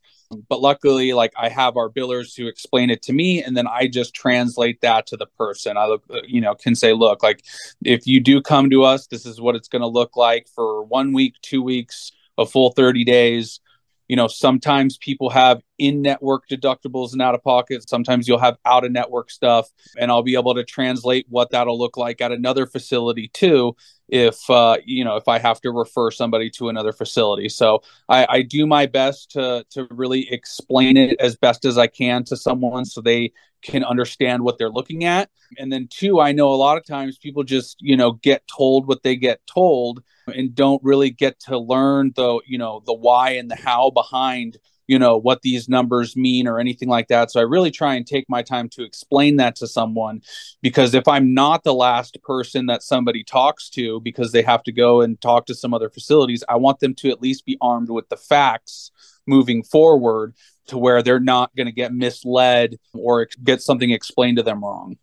But 0.48 0.60
luckily 0.60 1.12
like 1.12 1.32
i 1.36 1.48
have 1.48 1.76
our 1.76 1.88
billers 1.88 2.36
who 2.36 2.46
explain 2.46 2.90
it 2.90 3.02
to 3.02 3.12
me 3.12 3.42
and 3.42 3.56
then 3.56 3.66
i 3.66 3.86
just 3.86 4.14
translate 4.14 4.80
that 4.80 5.06
to 5.08 5.16
the 5.16 5.26
person. 5.26 5.76
I 5.76 5.86
look 5.86 6.04
uh, 6.10 6.20
you 6.26 6.40
know 6.40 6.54
can 6.54 6.74
say 6.74 6.92
look 6.92 7.22
like 7.22 7.44
if 7.84 8.06
you 8.06 8.20
do 8.20 8.40
come 8.40 8.70
to 8.70 8.82
us 8.82 9.06
this 9.06 9.26
is 9.26 9.40
what 9.40 9.54
it's 9.54 9.68
going 9.68 9.82
to 9.82 9.88
look 9.88 10.16
like 10.16 10.48
for 10.54 10.82
one 10.82 11.12
week 11.12 11.34
two 11.42 11.62
weeks 11.62 12.12
a 12.38 12.44
full 12.44 12.70
30 12.70 13.04
days 13.04 13.60
you 14.08 14.16
know 14.16 14.26
sometimes 14.26 14.96
people 14.98 15.30
have 15.30 15.62
in 15.78 16.02
network 16.02 16.48
deductibles 16.48 17.12
and 17.12 17.20
out 17.20 17.34
of 17.34 17.42
pocket 17.42 17.88
sometimes 17.88 18.26
you'll 18.26 18.38
have 18.38 18.56
out 18.64 18.84
of 18.84 18.92
network 18.92 19.30
stuff 19.30 19.68
and 19.98 20.10
i'll 20.10 20.22
be 20.22 20.34
able 20.34 20.54
to 20.54 20.64
translate 20.64 21.26
what 21.28 21.50
that'll 21.50 21.78
look 21.78 21.96
like 21.96 22.20
at 22.20 22.32
another 22.32 22.66
facility 22.66 23.28
too 23.28 23.74
if 24.08 24.48
uh, 24.50 24.76
you 24.84 25.04
know 25.04 25.16
if 25.16 25.28
i 25.28 25.38
have 25.38 25.60
to 25.60 25.70
refer 25.70 26.10
somebody 26.10 26.50
to 26.50 26.68
another 26.68 26.92
facility. 26.92 27.48
So 27.48 27.82
I, 28.08 28.26
I 28.28 28.42
do 28.42 28.66
my 28.66 28.86
best 28.86 29.32
to 29.32 29.64
to 29.70 29.86
really 29.90 30.32
explain 30.32 30.96
it 30.96 31.20
as 31.20 31.36
best 31.36 31.64
as 31.64 31.78
i 31.78 31.86
can 31.86 32.24
to 32.24 32.36
someone 32.36 32.84
so 32.84 33.00
they 33.00 33.32
can 33.66 33.84
understand 33.84 34.42
what 34.42 34.58
they're 34.58 34.70
looking 34.70 35.04
at. 35.04 35.28
And 35.58 35.72
then 35.72 35.88
two 35.90 36.20
i 36.20 36.32
know 36.32 36.52
a 36.52 36.56
lot 36.56 36.76
of 36.76 36.86
times 36.86 37.18
people 37.18 37.42
just 37.42 37.76
you 37.80 37.96
know 37.96 38.12
get 38.12 38.42
told 38.48 38.86
what 38.86 39.02
they 39.02 39.16
get 39.16 39.40
told 39.46 40.02
and 40.26 40.54
don't 40.54 40.82
really 40.82 41.10
get 41.10 41.38
to 41.40 41.58
learn 41.58 42.12
the 42.16 42.40
you 42.46 42.58
know 42.58 42.82
the 42.86 42.94
why 42.94 43.30
and 43.30 43.50
the 43.50 43.56
how 43.56 43.90
behind 43.90 44.58
you 44.86 44.98
know 44.98 45.16
what 45.16 45.42
these 45.42 45.68
numbers 45.68 46.16
mean 46.16 46.46
or 46.46 46.58
anything 46.60 46.88
like 46.88 47.08
that. 47.08 47.30
So 47.30 47.40
i 47.40 47.44
really 47.44 47.70
try 47.70 47.94
and 47.94 48.06
take 48.06 48.28
my 48.28 48.42
time 48.42 48.68
to 48.70 48.84
explain 48.84 49.36
that 49.36 49.56
to 49.56 49.66
someone 49.66 50.22
because 50.62 50.94
if 50.94 51.06
i'm 51.08 51.34
not 51.34 51.64
the 51.64 51.74
last 51.74 52.18
person 52.22 52.66
that 52.66 52.82
somebody 52.82 53.22
talks 53.22 53.68
to 53.70 54.00
because 54.00 54.32
they 54.32 54.42
have 54.42 54.62
to 54.64 54.72
go 54.72 55.00
and 55.00 55.20
talk 55.20 55.46
to 55.46 55.54
some 55.54 55.74
other 55.74 55.90
facilities 55.90 56.44
i 56.48 56.56
want 56.56 56.80
them 56.80 56.94
to 56.94 57.10
at 57.10 57.22
least 57.22 57.44
be 57.44 57.58
armed 57.60 57.90
with 57.90 58.08
the 58.08 58.16
facts 58.16 58.90
moving 59.26 59.62
forward 59.62 60.34
to 60.66 60.78
where 60.78 61.02
they're 61.02 61.20
not 61.20 61.54
going 61.56 61.66
to 61.66 61.72
get 61.72 61.92
misled 61.92 62.76
or 62.94 63.28
get 63.42 63.62
something 63.62 63.90
explained 63.90 64.36
to 64.36 64.42
them 64.42 64.62
wrong 64.62 64.96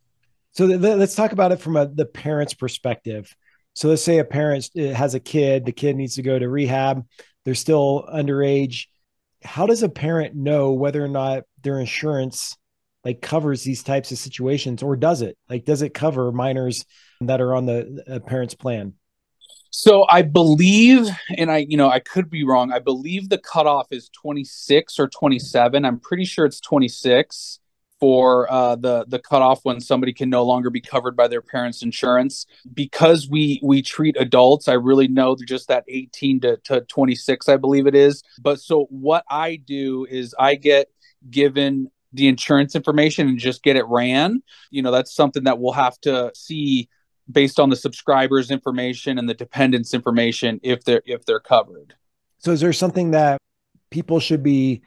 so 0.51 0.67
th- 0.67 0.79
let's 0.79 1.15
talk 1.15 1.32
about 1.32 1.51
it 1.51 1.60
from 1.60 1.75
a, 1.77 1.88
the 1.88 2.05
parent's 2.05 2.53
perspective 2.53 3.36
so 3.74 3.89
let's 3.89 4.03
say 4.03 4.20
a 4.20 4.24
parent 4.25 4.70
uh, 4.77 4.93
has 4.93 5.15
a 5.15 5.20
kid, 5.20 5.65
the 5.65 5.72
kid 5.72 5.96
needs 5.96 6.15
to 6.15 6.22
go 6.22 6.38
to 6.38 6.48
rehab, 6.48 7.05
they're 7.43 7.55
still 7.55 8.08
underage. 8.12 8.86
How 9.43 9.65
does 9.65 9.84
a 9.84 9.89
parent 9.89 10.36
know 10.36 10.74
whether 10.74 11.03
or 11.03 11.10
not 11.10 11.43
their 11.62 11.79
insurance 11.79 12.55
like 13.03 13.22
covers 13.22 13.63
these 13.63 13.84
types 13.84 14.12
of 14.12 14.17
situations 14.17 14.82
or 14.82 14.96
does 14.96 15.22
it? 15.22 15.38
Like 15.50 15.65
does 15.65 15.82
it 15.82 15.93
cover 15.93 16.32
minors 16.32 16.86
that 17.22 17.41
are 17.41 17.53
on 17.53 17.65
the 17.65 18.03
uh, 18.08 18.20
parent's 18.20 18.55
plan? 18.55 18.93
So 19.75 20.05
I 20.07 20.21
believe, 20.21 21.07
and 21.35 21.49
I, 21.49 21.65
you 21.67 21.77
know, 21.77 21.89
I 21.89 21.97
could 21.97 22.29
be 22.29 22.43
wrong. 22.43 22.71
I 22.71 22.77
believe 22.77 23.29
the 23.29 23.39
cutoff 23.39 23.87
is 23.89 24.07
26 24.09 24.99
or 24.99 25.07
27. 25.07 25.83
I'm 25.83 25.99
pretty 25.99 26.25
sure 26.25 26.45
it's 26.45 26.59
26 26.59 27.59
for 27.99 28.51
uh, 28.51 28.75
the 28.75 29.03
the 29.07 29.17
cutoff 29.17 29.61
when 29.65 29.81
somebody 29.81 30.13
can 30.13 30.29
no 30.29 30.43
longer 30.43 30.69
be 30.69 30.79
covered 30.79 31.17
by 31.17 31.27
their 31.27 31.41
parents' 31.41 31.81
insurance. 31.81 32.45
Because 32.71 33.27
we 33.27 33.59
we 33.63 33.81
treat 33.81 34.15
adults, 34.19 34.67
I 34.67 34.73
really 34.73 35.07
know 35.07 35.33
they're 35.33 35.43
just 35.47 35.69
that 35.69 35.85
18 35.87 36.41
to, 36.41 36.57
to 36.65 36.81
26, 36.81 37.49
I 37.49 37.57
believe 37.57 37.87
it 37.87 37.95
is. 37.95 38.21
But 38.39 38.59
so 38.59 38.85
what 38.91 39.25
I 39.27 39.55
do 39.55 40.05
is 40.07 40.35
I 40.37 40.53
get 40.53 40.89
given 41.31 41.89
the 42.13 42.27
insurance 42.27 42.75
information 42.75 43.27
and 43.27 43.39
just 43.39 43.63
get 43.63 43.75
it 43.75 43.87
ran. 43.87 44.43
You 44.69 44.83
know, 44.83 44.91
that's 44.91 45.15
something 45.15 45.45
that 45.45 45.57
we'll 45.57 45.73
have 45.73 45.99
to 46.01 46.31
see 46.35 46.89
based 47.31 47.59
on 47.59 47.69
the 47.69 47.75
subscribers 47.75 48.51
information 48.51 49.17
and 49.17 49.27
the 49.29 49.33
dependents 49.33 49.93
information 49.93 50.59
if 50.63 50.83
they're 50.83 51.03
if 51.05 51.25
they're 51.25 51.39
covered. 51.39 51.95
So 52.39 52.51
is 52.51 52.59
there 52.59 52.73
something 52.73 53.11
that 53.11 53.37
people 53.89 54.19
should 54.19 54.43
be 54.43 54.81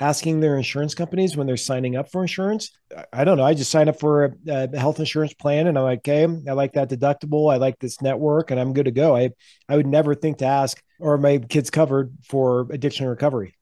asking 0.00 0.40
their 0.40 0.56
insurance 0.56 0.94
companies 0.94 1.36
when 1.36 1.46
they're 1.46 1.56
signing 1.56 1.96
up 1.96 2.10
for 2.10 2.22
insurance? 2.22 2.72
I 3.12 3.24
don't 3.24 3.36
know. 3.36 3.44
I 3.44 3.54
just 3.54 3.70
sign 3.70 3.88
up 3.88 4.00
for 4.00 4.24
a, 4.24 4.32
a, 4.48 4.78
health 4.78 4.98
insurance 4.98 5.34
plan 5.34 5.66
and 5.66 5.78
I'm 5.78 5.84
like, 5.84 5.98
okay, 6.00 6.24
I 6.24 6.52
like 6.52 6.72
that 6.72 6.90
deductible. 6.90 7.52
I 7.52 7.58
like 7.58 7.78
this 7.78 8.02
network 8.02 8.50
and 8.50 8.58
I'm 8.58 8.72
good 8.72 8.86
to 8.86 8.90
go. 8.90 9.16
I, 9.16 9.30
I 9.68 9.76
would 9.76 9.86
never 9.86 10.14
think 10.14 10.38
to 10.38 10.46
ask, 10.46 10.82
are 11.00 11.18
my 11.18 11.38
kids 11.38 11.70
covered 11.70 12.12
for 12.24 12.66
addiction 12.70 13.06
recovery? 13.06 13.54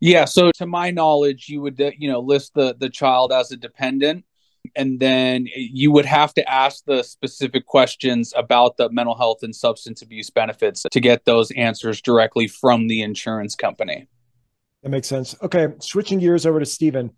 Yeah. 0.00 0.24
So 0.24 0.50
to 0.56 0.66
my 0.66 0.90
knowledge, 0.90 1.48
you 1.48 1.60
would, 1.60 1.80
uh, 1.80 1.90
you 1.96 2.10
know, 2.10 2.20
list 2.20 2.54
the, 2.54 2.74
the 2.78 2.88
child 2.88 3.32
as 3.32 3.52
a 3.52 3.56
dependent 3.56 4.24
and 4.76 5.00
then 5.00 5.46
you 5.54 5.90
would 5.92 6.04
have 6.04 6.34
to 6.34 6.50
ask 6.50 6.84
the 6.84 7.02
specific 7.02 7.66
questions 7.66 8.32
about 8.36 8.76
the 8.76 8.90
mental 8.90 9.14
health 9.14 9.42
and 9.42 9.54
substance 9.54 10.02
abuse 10.02 10.30
benefits 10.30 10.84
to 10.90 11.00
get 11.00 11.24
those 11.24 11.50
answers 11.52 12.00
directly 12.00 12.46
from 12.46 12.86
the 12.86 13.02
insurance 13.02 13.54
company. 13.54 14.08
That 14.82 14.90
makes 14.90 15.08
sense. 15.08 15.34
Okay, 15.42 15.68
switching 15.80 16.18
gears 16.18 16.46
over 16.46 16.60
to 16.60 16.66
Steven. 16.66 17.10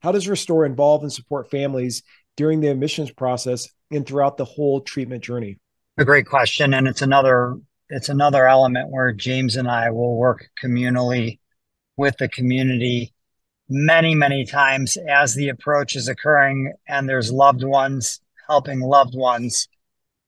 How 0.00 0.12
does 0.12 0.28
Restore 0.28 0.64
involve 0.64 1.02
and 1.02 1.12
support 1.12 1.50
families 1.50 2.02
during 2.36 2.60
the 2.60 2.68
admissions 2.68 3.10
process 3.10 3.68
and 3.90 4.06
throughout 4.06 4.36
the 4.36 4.44
whole 4.44 4.80
treatment 4.80 5.22
journey? 5.22 5.58
A 5.98 6.04
great 6.04 6.26
question, 6.26 6.72
and 6.72 6.86
it's 6.88 7.02
another 7.02 7.56
it's 7.88 8.08
another 8.08 8.46
element 8.46 8.88
where 8.90 9.12
James 9.12 9.56
and 9.56 9.68
I 9.68 9.90
will 9.90 10.16
work 10.16 10.48
communally 10.62 11.40
with 11.96 12.16
the 12.18 12.28
community 12.28 13.12
many 13.70 14.14
many 14.14 14.44
times 14.44 14.96
as 15.08 15.34
the 15.34 15.48
approach 15.48 15.96
is 15.96 16.08
occurring 16.08 16.72
and 16.88 17.08
there's 17.08 17.32
loved 17.32 17.62
ones 17.62 18.20
helping 18.48 18.80
loved 18.80 19.14
ones 19.14 19.68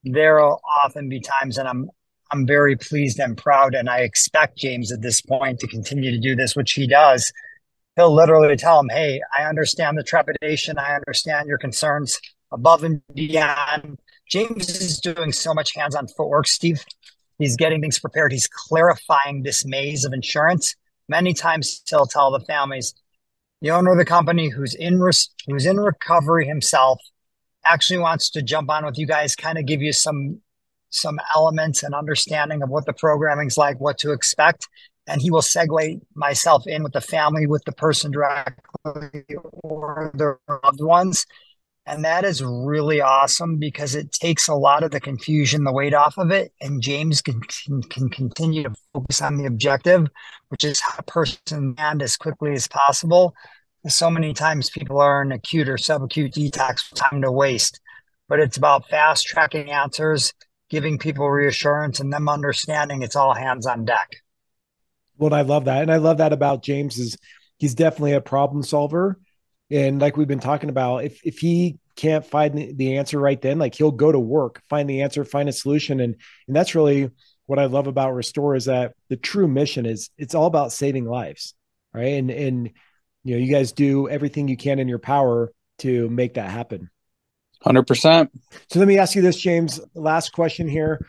there 0.03 0.37
will 0.37 0.61
often 0.83 1.09
be 1.09 1.19
times 1.19 1.57
and 1.57 1.67
i'm 1.67 1.89
I'm 2.33 2.47
very 2.47 2.75
pleased 2.75 3.19
and 3.19 3.37
proud. 3.37 3.75
And 3.75 3.87
I 3.87 3.99
expect 3.99 4.57
James 4.57 4.91
at 4.91 5.03
this 5.03 5.21
point 5.21 5.59
to 5.59 5.67
continue 5.67 6.09
to 6.09 6.19
do 6.19 6.35
this, 6.35 6.55
which 6.55 6.71
he 6.71 6.87
does. 6.87 7.31
He'll 7.95 8.13
literally 8.13 8.55
tell 8.55 8.79
him, 8.79 8.89
Hey, 8.89 9.21
I 9.37 9.43
understand 9.43 9.99
the 9.99 10.03
trepidation. 10.03 10.79
I 10.79 10.95
understand 10.95 11.47
your 11.47 11.59
concerns 11.59 12.19
above 12.51 12.83
and 12.83 13.03
beyond. 13.13 13.99
James 14.27 14.67
is 14.67 14.99
doing 14.99 15.31
so 15.31 15.53
much 15.53 15.75
hands 15.75 15.93
on 15.93 16.07
footwork, 16.07 16.47
Steve. 16.47 16.83
He's 17.37 17.55
getting 17.55 17.81
things 17.81 17.99
prepared. 17.99 18.31
He's 18.31 18.47
clarifying 18.47 19.43
this 19.43 19.63
maze 19.63 20.03
of 20.03 20.11
insurance. 20.11 20.75
Many 21.07 21.35
times 21.35 21.83
he'll 21.87 22.07
tell 22.07 22.31
the 22.31 22.39
families, 22.39 22.95
the 23.63 23.71
owner 23.71 23.93
of 23.93 23.97
the 23.97 24.05
company 24.05 24.49
who's 24.49 24.75
in 24.75 24.99
who's 25.47 25.65
in 25.65 25.79
recovery 25.79 26.45
himself 26.45 26.99
actually 27.65 27.99
wants 27.99 28.29
to 28.31 28.41
jump 28.41 28.69
on 28.69 28.85
with 28.85 28.97
you 28.97 29.07
guys, 29.07 29.37
kind 29.37 29.57
of 29.57 29.65
give 29.65 29.81
you 29.81 29.93
some 29.93 30.41
some 30.89 31.17
elements 31.33 31.81
and 31.81 31.95
understanding 31.95 32.61
of 32.61 32.69
what 32.69 32.85
the 32.85 32.93
programming's 32.93 33.57
like, 33.57 33.79
what 33.79 33.97
to 33.97 34.11
expect. 34.11 34.67
And 35.07 35.21
he 35.21 35.31
will 35.31 35.41
segue 35.41 36.01
myself 36.13 36.67
in 36.67 36.83
with 36.83 36.91
the 36.91 37.01
family, 37.01 37.47
with 37.47 37.63
the 37.63 37.71
person 37.71 38.11
directly 38.11 39.23
or 39.63 40.11
their 40.13 40.39
loved 40.63 40.81
ones. 40.81 41.25
And 41.85 42.05
that 42.05 42.23
is 42.23 42.41
really 42.41 43.01
awesome 43.01 43.57
because 43.57 43.93
it 43.93 44.11
takes 44.11 44.47
a 44.47 44.55
lot 44.55 44.83
of 44.83 44.91
the 44.91 45.01
confusion, 45.01 45.65
the 45.65 45.73
weight 45.73 45.93
off 45.93 46.17
of 46.17 46.31
it. 46.31 46.53
And 46.61 46.81
James 46.81 47.21
can, 47.21 47.41
can, 47.41 47.83
can 47.83 48.09
continue 48.09 48.63
to 48.63 48.75
focus 48.93 49.21
on 49.21 49.37
the 49.37 49.45
objective, 49.45 50.07
which 50.47 50.63
is 50.63 50.79
how 50.79 50.95
a 50.99 51.03
person 51.03 51.75
land 51.77 52.01
as 52.01 52.15
quickly 52.15 52.53
as 52.53 52.67
possible. 52.67 53.35
So 53.87 54.09
many 54.09 54.33
times 54.33 54.69
people 54.69 54.99
are 54.99 55.21
in 55.23 55.33
acute 55.33 55.67
or 55.67 55.75
subacute 55.75 56.33
detox 56.33 56.89
time 56.95 57.21
to 57.21 57.31
waste, 57.31 57.81
but 58.29 58.39
it's 58.39 58.55
about 58.55 58.87
fast 58.87 59.25
tracking 59.25 59.69
answers 59.69 60.33
giving 60.69 60.97
people 60.97 61.29
reassurance 61.29 61.99
and 61.99 62.11
them 62.11 62.29
understanding 62.29 63.01
it's 63.01 63.15
all 63.15 63.33
hands 63.35 63.67
on 63.67 63.85
deck. 63.85 64.09
Well, 65.17 65.33
I 65.33 65.41
love 65.41 65.65
that. 65.65 65.81
And 65.81 65.91
I 65.91 65.97
love 65.97 66.17
that 66.17 66.33
about 66.33 66.63
James 66.63 66.97
is 66.97 67.17
he's 67.57 67.75
definitely 67.75 68.13
a 68.13 68.21
problem 68.21 68.63
solver. 68.63 69.19
And 69.73 69.99
like 69.99 70.17
we've 70.17 70.27
been 70.27 70.39
talking 70.39 70.69
about, 70.69 71.03
if 71.03 71.19
if 71.25 71.39
he 71.39 71.79
can't 71.95 72.25
find 72.25 72.77
the 72.77 72.97
answer 72.97 73.19
right 73.19 73.41
then, 73.41 73.57
like 73.57 73.73
he'll 73.73 73.91
go 73.91 74.11
to 74.11 74.19
work, 74.19 74.61
find 74.69 74.87
the 74.87 75.01
answer, 75.01 75.25
find 75.25 75.49
a 75.49 75.53
solution. 75.53 75.99
And 75.99 76.15
and 76.47 76.55
that's 76.55 76.75
really 76.75 77.09
what 77.47 77.57
I 77.57 77.65
love 77.65 77.87
about 77.87 78.13
Restore 78.13 78.55
is 78.55 78.65
that 78.65 78.93
the 79.09 79.17
true 79.17 79.47
mission 79.47 79.85
is 79.85 80.09
it's 80.17 80.35
all 80.35 80.45
about 80.45 80.71
saving 80.71 81.05
lives. 81.05 81.55
Right. 81.91 82.13
And 82.13 82.29
and 82.29 82.71
you 83.23 83.35
know, 83.35 83.43
you 83.43 83.51
guys 83.51 83.71
do 83.71 84.07
everything 84.07 84.47
you 84.47 84.57
can 84.57 84.77
in 84.77 84.87
your 84.87 84.99
power 84.99 85.51
to 85.79 86.07
make 86.09 86.35
that 86.35 86.51
happen. 86.51 86.89
100%. 87.65 88.29
So 88.69 88.79
let 88.79 88.87
me 88.87 88.97
ask 88.97 89.15
you 89.15 89.21
this, 89.21 89.37
James. 89.37 89.79
Last 89.95 90.33
question 90.33 90.67
here. 90.67 91.07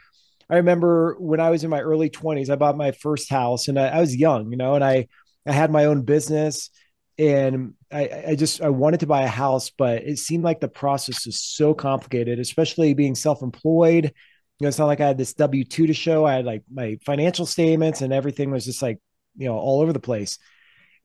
I 0.49 0.56
remember 0.56 1.16
when 1.18 1.40
I 1.40 1.50
was 1.50 1.64
in 1.64 1.71
my 1.71 1.80
early 1.80 2.09
20s, 2.09 2.49
I 2.49 2.54
bought 2.54 2.76
my 2.76 2.92
first 2.92 3.28
house 3.28 3.66
and 3.66 3.78
I, 3.78 3.88
I 3.88 4.00
was 4.00 4.14
young, 4.14 4.52
you 4.52 4.56
know, 4.56 4.75
and 4.75 4.85
I, 4.85 5.09
I 5.47 5.52
had 5.52 5.73
my 5.73 5.87
own 5.87 6.02
business 6.02 6.71
and 7.18 7.75
I, 7.92 8.25
I 8.28 8.35
just 8.35 8.61
I 8.61 8.71
wanted 8.71 9.00
to 9.00 9.06
buy 9.06 9.23
a 9.23 9.28
house, 9.28 9.71
but 9.71 10.02
it 10.02 10.18
seemed 10.18 10.44
like 10.44 10.61
the 10.61 10.68
process 10.68 11.26
was 11.26 11.40
so 11.40 11.75
complicated, 11.75 12.38
especially 12.38 12.94
being 12.94 13.14
self-employed. 13.14 14.04
You 14.06 14.12
know, 14.61 14.68
it's 14.68 14.78
not 14.78 14.87
like 14.87 15.00
I 15.00 15.06
had 15.06 15.18
this 15.18 15.35
W 15.35 15.64
two 15.64 15.87
to 15.87 15.94
show. 15.94 16.25
I 16.25 16.35
had 16.35 16.44
like 16.44 16.62
my 16.73 16.99
financial 17.04 17.47
statements 17.47 18.00
and 18.02 18.12
everything 18.12 18.50
was 18.50 18.64
just 18.64 18.83
like 18.83 18.99
you 19.37 19.47
know 19.49 19.56
all 19.56 19.80
over 19.80 19.92
the 19.92 20.00
place. 20.00 20.38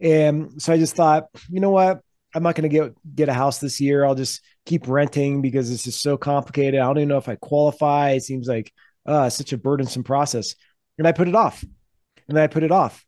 And 0.01 0.61
so 0.61 0.73
I 0.73 0.77
just 0.77 0.95
thought, 0.95 1.25
you 1.49 1.59
know 1.59 1.71
what, 1.71 2.01
I'm 2.33 2.43
not 2.43 2.55
going 2.55 2.69
to 2.69 2.75
get 2.75 2.93
get 3.15 3.29
a 3.29 3.33
house 3.33 3.59
this 3.59 3.81
year. 3.81 4.05
I'll 4.05 4.15
just 4.15 4.41
keep 4.65 4.87
renting 4.87 5.41
because 5.41 5.69
this 5.69 5.87
is 5.87 5.99
so 5.99 6.17
complicated. 6.17 6.79
I 6.79 6.85
don't 6.85 6.97
even 6.97 7.09
know 7.09 7.17
if 7.17 7.29
I 7.29 7.35
qualify. 7.35 8.11
It 8.11 8.23
seems 8.23 8.47
like 8.47 8.71
uh, 9.05 9.29
such 9.29 9.53
a 9.53 9.57
burdensome 9.57 10.03
process. 10.03 10.55
And 10.97 11.07
I 11.07 11.11
put 11.11 11.27
it 11.27 11.35
off. 11.35 11.63
And 12.27 12.37
I 12.37 12.47
put 12.47 12.63
it 12.63 12.71
off. 12.71 13.03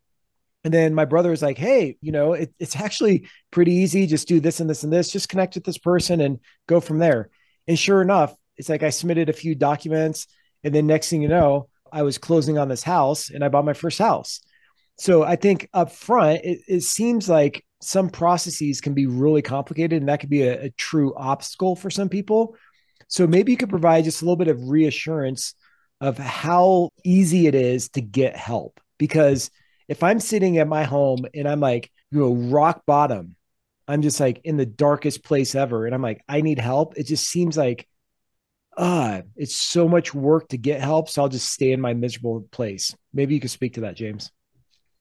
And 0.63 0.73
then 0.73 0.93
my 0.93 1.05
brother 1.05 1.31
was 1.31 1.41
like, 1.41 1.57
"Hey, 1.57 1.97
you 2.01 2.11
know, 2.11 2.33
it, 2.33 2.53
it's 2.59 2.75
actually 2.75 3.27
pretty 3.49 3.73
easy. 3.73 4.05
Just 4.05 4.27
do 4.27 4.39
this 4.39 4.59
and 4.59 4.69
this 4.69 4.83
and 4.83 4.93
this. 4.93 5.11
Just 5.11 5.29
connect 5.29 5.55
with 5.55 5.63
this 5.63 5.77
person 5.77 6.21
and 6.21 6.39
go 6.67 6.79
from 6.79 6.99
there." 6.99 7.29
And 7.67 7.77
sure 7.77 8.01
enough, 8.01 8.35
it's 8.57 8.69
like 8.69 8.83
I 8.83 8.89
submitted 8.89 9.29
a 9.29 9.33
few 9.33 9.55
documents, 9.55 10.27
and 10.63 10.73
then 10.73 10.87
next 10.87 11.09
thing 11.09 11.21
you 11.21 11.29
know, 11.29 11.69
I 11.91 12.03
was 12.03 12.17
closing 12.17 12.57
on 12.57 12.69
this 12.69 12.83
house, 12.83 13.29
and 13.29 13.43
I 13.43 13.49
bought 13.49 13.65
my 13.65 13.73
first 13.73 13.97
house. 13.97 14.41
So 14.97 15.23
I 15.23 15.35
think 15.35 15.67
up 15.73 15.91
front, 15.91 16.41
it, 16.43 16.61
it 16.67 16.81
seems 16.83 17.27
like 17.27 17.65
some 17.81 18.09
processes 18.09 18.81
can 18.81 18.93
be 18.93 19.07
really 19.07 19.41
complicated 19.41 19.99
and 19.99 20.09
that 20.09 20.19
could 20.19 20.29
be 20.29 20.43
a, 20.43 20.65
a, 20.65 20.69
true 20.71 21.15
obstacle 21.15 21.75
for 21.75 21.89
some 21.89 22.09
people. 22.09 22.55
So 23.07 23.25
maybe 23.25 23.51
you 23.51 23.57
could 23.57 23.69
provide 23.69 24.03
just 24.03 24.21
a 24.21 24.25
little 24.25 24.37
bit 24.37 24.47
of 24.47 24.69
reassurance 24.69 25.55
of 25.99 26.17
how 26.17 26.89
easy 27.03 27.47
it 27.47 27.55
is 27.55 27.89
to 27.89 28.01
get 28.01 28.35
help. 28.35 28.79
Because 28.99 29.49
if 29.91 30.03
I'm 30.03 30.21
sitting 30.21 30.57
at 30.57 30.69
my 30.69 30.85
home 30.85 31.25
and 31.35 31.45
I'm 31.49 31.59
like, 31.59 31.91
you 32.11 32.19
know, 32.19 32.33
rock 32.33 32.83
bottom, 32.85 33.35
I'm 33.89 34.01
just 34.01 34.21
like 34.21 34.39
in 34.45 34.55
the 34.55 34.65
darkest 34.65 35.21
place 35.21 35.53
ever. 35.53 35.85
And 35.85 35.93
I'm 35.93 36.01
like, 36.01 36.23
I 36.29 36.39
need 36.39 36.59
help. 36.59 36.97
It 36.97 37.07
just 37.07 37.27
seems 37.27 37.57
like, 37.57 37.89
ah, 38.77 39.15
uh, 39.15 39.21
it's 39.35 39.57
so 39.57 39.89
much 39.89 40.13
work 40.13 40.47
to 40.47 40.57
get 40.57 40.79
help. 40.79 41.09
So 41.09 41.21
I'll 41.21 41.27
just 41.27 41.51
stay 41.51 41.73
in 41.73 41.81
my 41.81 41.93
miserable 41.93 42.47
place. 42.51 42.95
Maybe 43.13 43.33
you 43.35 43.41
could 43.41 43.51
speak 43.51 43.73
to 43.73 43.81
that, 43.81 43.97
James. 43.97 44.31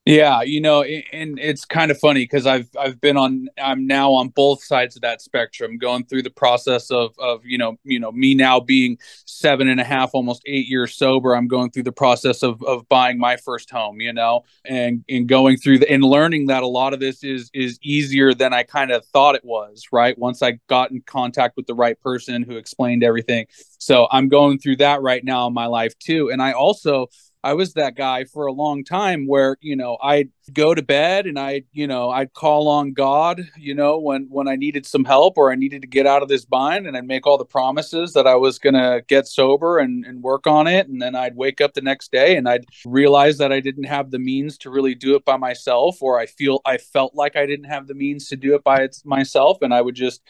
Yeah, 0.06 0.40
you 0.42 0.62
know, 0.62 0.82
and 0.82 1.38
it's 1.38 1.66
kind 1.66 1.90
of 1.90 1.98
funny 1.98 2.22
because 2.24 2.46
I've 2.46 2.68
I've 2.76 3.00
been 3.02 3.18
on 3.18 3.48
I'm 3.62 3.86
now 3.86 4.12
on 4.12 4.28
both 4.30 4.64
sides 4.64 4.96
of 4.96 5.02
that 5.02 5.20
spectrum, 5.20 5.76
going 5.76 6.06
through 6.06 6.22
the 6.22 6.30
process 6.30 6.90
of 6.90 7.14
of 7.18 7.44
you 7.44 7.58
know 7.58 7.76
you 7.84 8.00
know 8.00 8.10
me 8.10 8.34
now 8.34 8.60
being 8.60 8.96
seven 9.26 9.68
and 9.68 9.78
a 9.78 9.84
half, 9.84 10.10
almost 10.14 10.42
eight 10.46 10.66
years 10.68 10.94
sober. 10.96 11.36
I'm 11.36 11.48
going 11.48 11.70
through 11.70 11.82
the 11.82 11.92
process 11.92 12.42
of 12.42 12.62
of 12.62 12.88
buying 12.88 13.18
my 13.18 13.36
first 13.36 13.70
home, 13.70 14.00
you 14.00 14.14
know, 14.14 14.44
and 14.64 15.04
and 15.10 15.28
going 15.28 15.58
through 15.58 15.80
the 15.80 15.90
and 15.90 16.02
learning 16.02 16.46
that 16.46 16.62
a 16.62 16.66
lot 16.66 16.94
of 16.94 16.98
this 16.98 17.22
is 17.22 17.50
is 17.52 17.78
easier 17.82 18.32
than 18.32 18.54
I 18.54 18.62
kind 18.62 18.90
of 18.90 19.04
thought 19.04 19.34
it 19.34 19.44
was. 19.44 19.84
Right, 19.92 20.16
once 20.18 20.42
I 20.42 20.52
got 20.66 20.90
in 20.90 21.02
contact 21.02 21.58
with 21.58 21.66
the 21.66 21.74
right 21.74 22.00
person 22.00 22.42
who 22.42 22.56
explained 22.56 23.04
everything. 23.04 23.46
So 23.78 24.08
I'm 24.10 24.28
going 24.28 24.58
through 24.58 24.76
that 24.76 25.02
right 25.02 25.22
now 25.22 25.46
in 25.46 25.52
my 25.52 25.66
life 25.66 25.96
too, 25.98 26.30
and 26.30 26.40
I 26.40 26.52
also 26.52 27.08
I 27.42 27.54
was 27.54 27.72
that 27.74 27.96
guy 27.96 28.24
for 28.24 28.46
a 28.46 28.52
long 28.52 28.84
time 28.84 29.26
where, 29.26 29.56
you 29.62 29.74
know, 29.74 29.96
I'd 30.02 30.28
go 30.52 30.74
to 30.74 30.82
bed 30.82 31.26
and 31.26 31.38
I, 31.38 31.62
you 31.72 31.86
know, 31.86 32.10
I'd 32.10 32.34
call 32.34 32.68
on 32.68 32.92
God, 32.92 33.48
you 33.56 33.74
know, 33.74 33.98
when 33.98 34.26
when 34.28 34.46
I 34.46 34.56
needed 34.56 34.84
some 34.84 35.06
help 35.06 35.38
or 35.38 35.50
I 35.50 35.54
needed 35.54 35.80
to 35.82 35.88
get 35.88 36.06
out 36.06 36.22
of 36.22 36.28
this 36.28 36.44
bind 36.44 36.86
and 36.86 36.96
I'd 36.96 37.06
make 37.06 37.26
all 37.26 37.38
the 37.38 37.46
promises 37.46 38.12
that 38.12 38.26
I 38.26 38.34
was 38.34 38.58
going 38.58 38.74
to 38.74 39.02
get 39.08 39.26
sober 39.26 39.78
and 39.78 40.04
and 40.04 40.22
work 40.22 40.46
on 40.46 40.66
it. 40.66 40.88
And 40.88 41.00
then 41.00 41.14
I'd 41.14 41.34
wake 41.34 41.62
up 41.62 41.72
the 41.72 41.80
next 41.80 42.12
day 42.12 42.36
and 42.36 42.46
I'd 42.46 42.66
realize 42.84 43.38
that 43.38 43.52
I 43.52 43.60
didn't 43.60 43.84
have 43.84 44.10
the 44.10 44.18
means 44.18 44.58
to 44.58 44.70
really 44.70 44.94
do 44.94 45.14
it 45.14 45.24
by 45.24 45.38
myself 45.38 46.02
or 46.02 46.18
I 46.18 46.26
feel 46.26 46.60
I 46.66 46.76
felt 46.76 47.14
like 47.14 47.36
I 47.36 47.46
didn't 47.46 47.66
have 47.70 47.86
the 47.86 47.94
means 47.94 48.28
to 48.28 48.36
do 48.36 48.54
it 48.54 48.64
by 48.64 48.88
myself. 49.04 49.58
And 49.62 49.72
I 49.72 49.80
would 49.80 49.94
just 49.94 50.20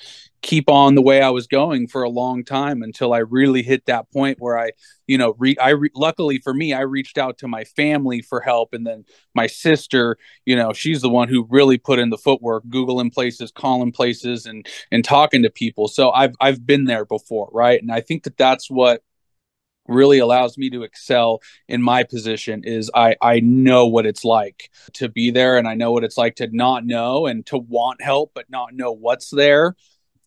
keep 0.42 0.70
on 0.70 0.94
the 0.94 1.02
way 1.02 1.20
I 1.20 1.30
was 1.30 1.46
going 1.46 1.86
for 1.86 2.02
a 2.02 2.08
long 2.08 2.44
time 2.44 2.82
until 2.82 3.12
I 3.12 3.18
really 3.18 3.62
hit 3.62 3.86
that 3.86 4.10
point 4.10 4.38
where 4.40 4.58
I, 4.58 4.70
you 5.06 5.18
know, 5.18 5.34
re- 5.38 5.56
I 5.60 5.70
re- 5.70 5.90
luckily 5.94 6.38
for 6.38 6.54
me, 6.54 6.72
I 6.72 6.80
reached 6.80 7.18
out 7.18 7.38
to 7.38 7.48
my 7.48 7.64
family 7.64 8.22
for 8.22 8.40
help, 8.40 8.72
and 8.72 8.86
then 8.86 9.04
my 9.34 9.46
sister, 9.46 10.16
you 10.46 10.56
know, 10.56 10.72
she's 10.72 11.02
the 11.02 11.10
one 11.10 11.28
who 11.28 11.46
really 11.50 11.78
put 11.78 11.98
in 11.98 12.10
the 12.10 12.18
footwork, 12.18 12.64
googling 12.68 13.12
places, 13.12 13.52
calling 13.52 13.92
places, 13.92 14.46
and 14.46 14.66
and 14.90 15.04
talking 15.04 15.42
to 15.42 15.50
people. 15.50 15.88
So 15.88 16.10
I've 16.10 16.34
I've 16.40 16.66
been 16.66 16.84
there 16.84 17.04
before, 17.04 17.50
right? 17.52 17.80
And 17.80 17.92
I 17.92 18.00
think 18.00 18.22
that 18.24 18.36
that's 18.36 18.70
what 18.70 19.02
really 19.88 20.18
allows 20.18 20.56
me 20.56 20.70
to 20.70 20.82
excel 20.82 21.40
in 21.68 21.82
my 21.82 22.04
position 22.04 22.62
is 22.64 22.90
I 22.94 23.16
I 23.20 23.40
know 23.40 23.86
what 23.86 24.06
it's 24.06 24.24
like 24.24 24.70
to 24.94 25.08
be 25.08 25.30
there 25.30 25.58
and 25.58 25.66
I 25.66 25.74
know 25.74 25.90
what 25.92 26.04
it's 26.04 26.16
like 26.16 26.36
to 26.36 26.48
not 26.52 26.86
know 26.86 27.26
and 27.26 27.44
to 27.46 27.58
want 27.58 28.00
help 28.00 28.30
but 28.34 28.48
not 28.48 28.74
know 28.74 28.92
what's 28.92 29.30
there 29.30 29.74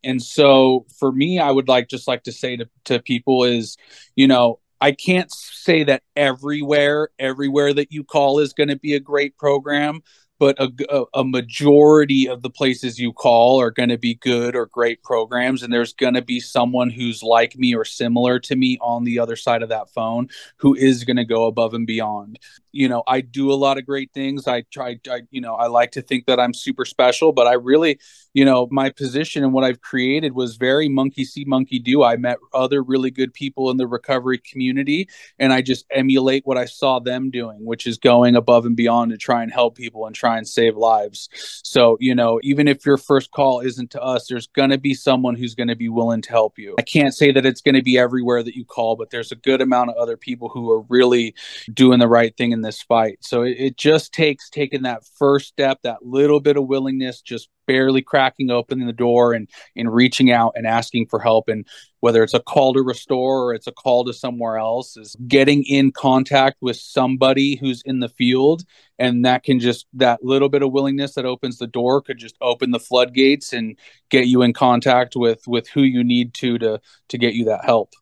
and 0.04 0.22
so 0.22 0.86
for 0.98 1.12
me 1.12 1.40
i 1.40 1.52
would 1.52 1.68
like 1.68 1.88
just 1.88 2.08
like 2.08 2.24
to 2.24 2.32
say 2.32 2.56
to, 2.56 2.70
to 2.86 3.00
people 3.00 3.44
is 3.44 3.78
you 4.16 4.28
know 4.28 4.60
i 4.82 4.92
can't 4.92 5.32
say 5.32 5.84
that 5.84 6.04
everywhere 6.16 7.10
everywhere 7.20 7.74
that 7.74 7.92
you 7.92 8.04
call 8.04 8.40
is 8.40 8.54
going 8.54 8.70
to 8.70 8.78
be 8.78 8.94
a 8.94 9.00
great 9.00 9.38
program 9.38 10.02
but 10.40 10.58
a, 10.60 11.06
a, 11.14 11.24
majority 11.24 12.28
of 12.28 12.42
the 12.42 12.50
places 12.50 13.00
you 13.00 13.14
call 13.14 13.62
are 13.62 13.72
going 13.72 13.88
to 13.88 13.98
be 13.98 14.16
good 14.16 14.58
or 14.58 14.66
great 14.66 15.02
programs 15.02 15.64
and 15.64 15.72
there's 15.72 15.94
going 15.94 16.16
to 16.16 16.22
be 16.22 16.40
someone 16.40 16.90
who's 16.90 17.24
like 17.24 17.56
me 17.56 17.74
or 17.74 17.86
similar 17.86 18.40
to 18.40 18.56
me 18.56 18.78
on 18.82 19.06
the 19.06 19.20
other 19.20 19.38
side 19.38 19.64
of 19.64 19.70
that 19.70 19.90
phone 19.92 20.28
who 20.58 20.76
is 20.76 21.06
going 21.06 21.16
to 21.16 21.24
go 21.24 21.46
above 21.46 21.74
and 21.74 21.88
beyond 21.88 22.40
you 22.74 22.90
know 22.90 23.04
i 23.08 23.22
do 23.22 23.52
a 23.52 23.54
lot 23.54 23.78
of 23.78 23.86
great 23.86 24.12
things. 24.14 24.48
I 24.48 24.62
try 24.62 25.00
I, 25.10 25.22
you 25.32 25.40
know 25.40 25.54
i 25.56 25.68
like 25.68 25.92
to 25.92 26.02
think 26.02 26.26
that 26.26 26.40
i'm 26.40 26.54
super 26.54 26.84
special 26.84 27.32
but 27.32 27.48
i 27.48 27.54
really 27.54 28.00
you 28.34 28.44
know 28.44 28.68
my 28.72 28.90
position 28.90 29.44
and 29.44 29.54
what 29.54 29.64
i've 29.64 29.80
created 29.80 30.34
was 30.34 30.58
very 30.58 30.90
monkey 30.90 31.24
see 31.24 31.46
monkey 31.46 31.80
do. 31.80 32.04
I 32.04 32.18
met 32.18 32.40
other 32.54 32.82
really 32.82 33.12
good 33.12 33.34
people 33.34 33.70
in 33.70 33.78
the 33.78 33.88
recovery 33.88 34.40
community 34.40 35.08
and 35.40 35.54
i 35.54 35.62
just 35.62 35.86
emulate 35.92 36.46
what 36.46 36.58
i 36.58 36.66
saw 36.66 37.00
them 37.00 37.30
doing 37.30 37.64
which 37.64 37.88
is 37.88 37.98
going 37.98 38.36
above 38.36 38.66
and 38.66 38.76
beyond 38.76 39.12
to 39.12 39.18
try 39.18 39.44
and 39.44 39.54
help 39.54 39.76
people 39.76 40.06
and 40.08 40.16
try 40.16 40.38
and 40.38 40.48
save 40.48 40.76
lives. 40.76 41.30
So 41.64 41.98
you 42.00 42.16
know 42.16 42.40
even 42.44 42.68
if 42.68 42.86
your 42.86 42.98
first 42.98 43.32
call 43.32 43.60
isn't 43.60 43.92
to 43.92 44.02
us 44.02 44.28
there's 44.28 44.48
going 44.48 44.72
to 44.72 44.80
be 44.80 44.96
someone 44.96 45.36
who's 45.36 45.54
going 45.56 45.68
to 45.68 45.76
be 45.76 45.90
willing 45.90 46.24
to 46.24 46.30
help 46.32 46.58
you. 46.58 46.76
I 46.80 46.82
can't 46.82 47.14
say 47.14 47.32
that 47.32 47.46
it's 47.46 47.62
going 47.62 47.76
to 47.76 47.84
be 47.84 48.00
everywhere 48.00 48.42
that 48.42 48.56
you 48.56 48.66
call 48.66 48.96
but 48.96 49.12
there's 49.12 49.32
a 49.32 49.36
good 49.36 49.62
amount 49.62 49.92
of 49.92 49.96
other 49.98 50.18
people 50.18 50.50
who 50.50 50.72
are 50.72 50.82
really 50.90 51.36
doing 51.72 52.00
the 52.00 52.08
right 52.08 52.36
thing 52.36 52.52
in 52.52 52.63
this 52.64 52.82
fight. 52.82 53.20
So 53.22 53.44
it, 53.44 53.58
it, 53.60 53.78
just 53.78 54.14
takes 54.14 54.50
taking 54.50 54.84
that 54.84 55.04
first 55.18 55.48
step, 55.48 55.80
that 55.84 56.06
little 56.06 56.40
bit 56.40 56.58
of 56.58 56.68
willingness, 56.68 57.22
just 57.22 57.50
barely 57.68 58.02
cracking 58.02 58.52
open 58.52 58.86
the 58.86 58.92
door 58.92 59.34
and 59.34 59.48
and 59.76 59.94
reaching 59.94 60.32
out 60.32 60.54
and 60.56 60.66
asking 60.66 61.08
for 61.08 61.20
help. 61.20 61.48
And 61.48 61.68
whether 62.00 62.24
it's 62.24 62.34
a 62.34 62.40
call 62.40 62.74
to 62.74 62.82
restore 62.82 63.44
or 63.44 63.54
it's 63.54 63.68
a 63.68 63.72
call 63.72 64.06
to 64.06 64.14
somewhere 64.14 64.58
else, 64.58 64.98
is 64.98 65.16
getting 65.28 65.64
in 65.64 65.92
contact 65.92 66.58
with 66.62 66.78
somebody 66.78 67.56
who's 67.56 67.82
in 67.86 68.00
the 68.00 68.10
field. 68.10 68.64
And 68.98 69.26
that 69.26 69.44
can 69.44 69.60
just 69.60 69.86
that 69.94 70.24
little 70.24 70.50
bit 70.50 70.64
of 70.64 70.72
willingness 70.72 71.14
that 71.16 71.26
opens 71.26 71.58
the 71.58 71.68
door 71.68 72.02
could 72.02 72.18
just 72.18 72.36
open 72.42 72.72
the 72.72 72.80
floodgates 72.80 73.54
and 73.54 73.78
get 74.10 74.28
you 74.28 74.42
in 74.42 74.54
contact 74.54 75.16
with 75.16 75.48
with 75.48 75.68
who 75.70 75.82
you 75.84 76.04
need 76.04 76.34
to 76.36 76.58
to 76.58 76.82
to 77.10 77.18
get 77.18 77.34
you 77.36 77.46
that 77.46 77.66
help. 77.66 77.94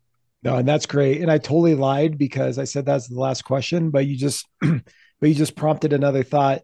No, 0.44 0.56
and 0.56 0.68
that's 0.68 0.86
great. 0.88 1.22
And 1.22 1.30
I 1.32 1.38
totally 1.38 1.76
lied 1.76 2.18
because 2.18 2.58
I 2.58 2.64
said 2.64 2.86
that's 2.86 3.08
the 3.08 3.20
last 3.20 3.44
question, 3.44 3.92
but 3.92 4.08
you 4.08 4.18
just 4.18 4.48
but 4.62 4.82
you 5.22 5.36
just 5.36 5.56
prompted 5.56 5.94
another 5.94 6.24
thought. 6.24 6.62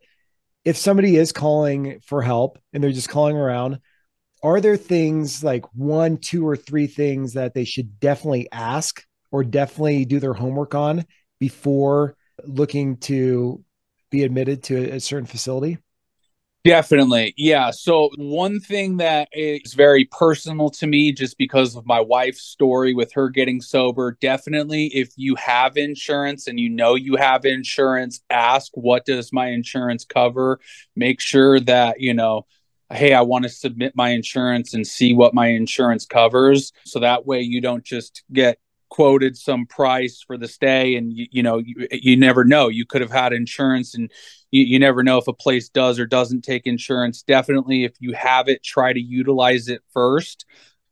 If 0.66 0.78
somebody 0.78 1.18
is 1.18 1.32
calling 1.32 2.00
for 2.06 2.22
help 2.22 2.60
and 2.74 2.84
they're 2.84 2.92
just 2.92 3.10
calling 3.10 3.38
around, 3.38 3.80
are 4.44 4.62
there 4.62 4.78
things 4.78 5.44
like 5.44 5.66
one, 5.76 6.18
two, 6.18 6.48
or 6.48 6.58
three 6.58 6.88
things 6.88 7.34
that 7.34 7.54
they 7.54 7.66
should 7.66 8.00
definitely 8.00 8.50
ask 8.52 9.04
or 9.32 9.44
definitely 9.44 10.06
do 10.06 10.20
their 10.20 10.34
homework 10.34 10.76
on 10.76 11.06
before 11.40 12.16
looking 12.46 12.98
to 12.98 13.64
be 14.12 14.24
admitted 14.24 14.64
to 14.66 14.92
a 14.94 15.00
certain 15.00 15.28
facility? 15.28 15.78
Definitely. 16.68 17.34
Yeah. 17.38 17.72
So, 17.72 18.10
one 18.18 18.60
thing 18.60 18.98
that 18.98 19.30
is 19.32 19.74
very 19.74 20.04
personal 20.04 20.70
to 20.72 20.86
me, 20.86 21.14
just 21.14 21.38
because 21.38 21.78
of 21.78 21.86
my 21.86 22.02
wife's 22.02 22.42
story 22.42 22.94
with 22.94 23.14
her 23.14 23.30
getting 23.30 23.62
sober, 23.62 24.18
definitely 24.20 24.88
if 24.88 25.14
you 25.16 25.36
have 25.36 25.78
insurance 25.78 26.46
and 26.46 26.60
you 26.60 26.68
know 26.68 26.96
you 26.96 27.16
have 27.16 27.46
insurance, 27.46 28.20
ask 28.30 28.70
what 28.76 29.06
does 29.06 29.32
my 29.32 29.48
insurance 29.48 30.04
cover? 30.04 30.60
Make 30.94 31.22
sure 31.22 31.62
that, 31.62 32.02
you 32.02 32.14
know, 32.14 32.46
hey, 32.92 33.14
I 33.14 33.22
want 33.22 33.44
to 33.44 33.50
submit 33.50 33.94
my 33.96 34.10
insurance 34.10 34.74
and 34.74 34.86
see 34.86 35.14
what 35.14 35.34
my 35.34 35.48
insurance 35.48 36.06
covers. 36.06 36.74
So 36.84 37.00
that 37.00 37.26
way 37.26 37.40
you 37.40 37.62
don't 37.62 37.84
just 37.86 38.24
get 38.34 38.60
quoted 38.90 39.38
some 39.38 39.66
price 39.66 40.24
for 40.26 40.38
the 40.38 40.48
stay 40.48 40.96
and 40.96 41.14
you, 41.14 41.28
you 41.32 41.44
know 41.44 41.58
you, 41.58 41.88
you 41.92 42.18
never 42.18 42.44
know. 42.44 42.68
You 42.68 42.86
could 42.86 43.02
have 43.02 43.12
had 43.12 43.34
insurance 43.34 43.96
and 43.96 44.12
you, 44.52 44.64
you 44.64 44.80
never 44.80 45.04
know 45.04 45.18
if 45.18 45.28
a 45.28 45.34
place 45.34 45.70
does 45.70 46.00
or 46.00 46.06
doesn't 46.06 46.44
take 46.44 46.66
insurance. 46.66 47.22
Definitely 47.22 47.84
if 47.84 47.94
you 48.00 48.14
have 48.14 48.48
it 48.48 48.64
try 48.64 48.94
to 48.94 49.00
utilize 49.00 49.68
it 49.68 49.82
first. 49.92 50.46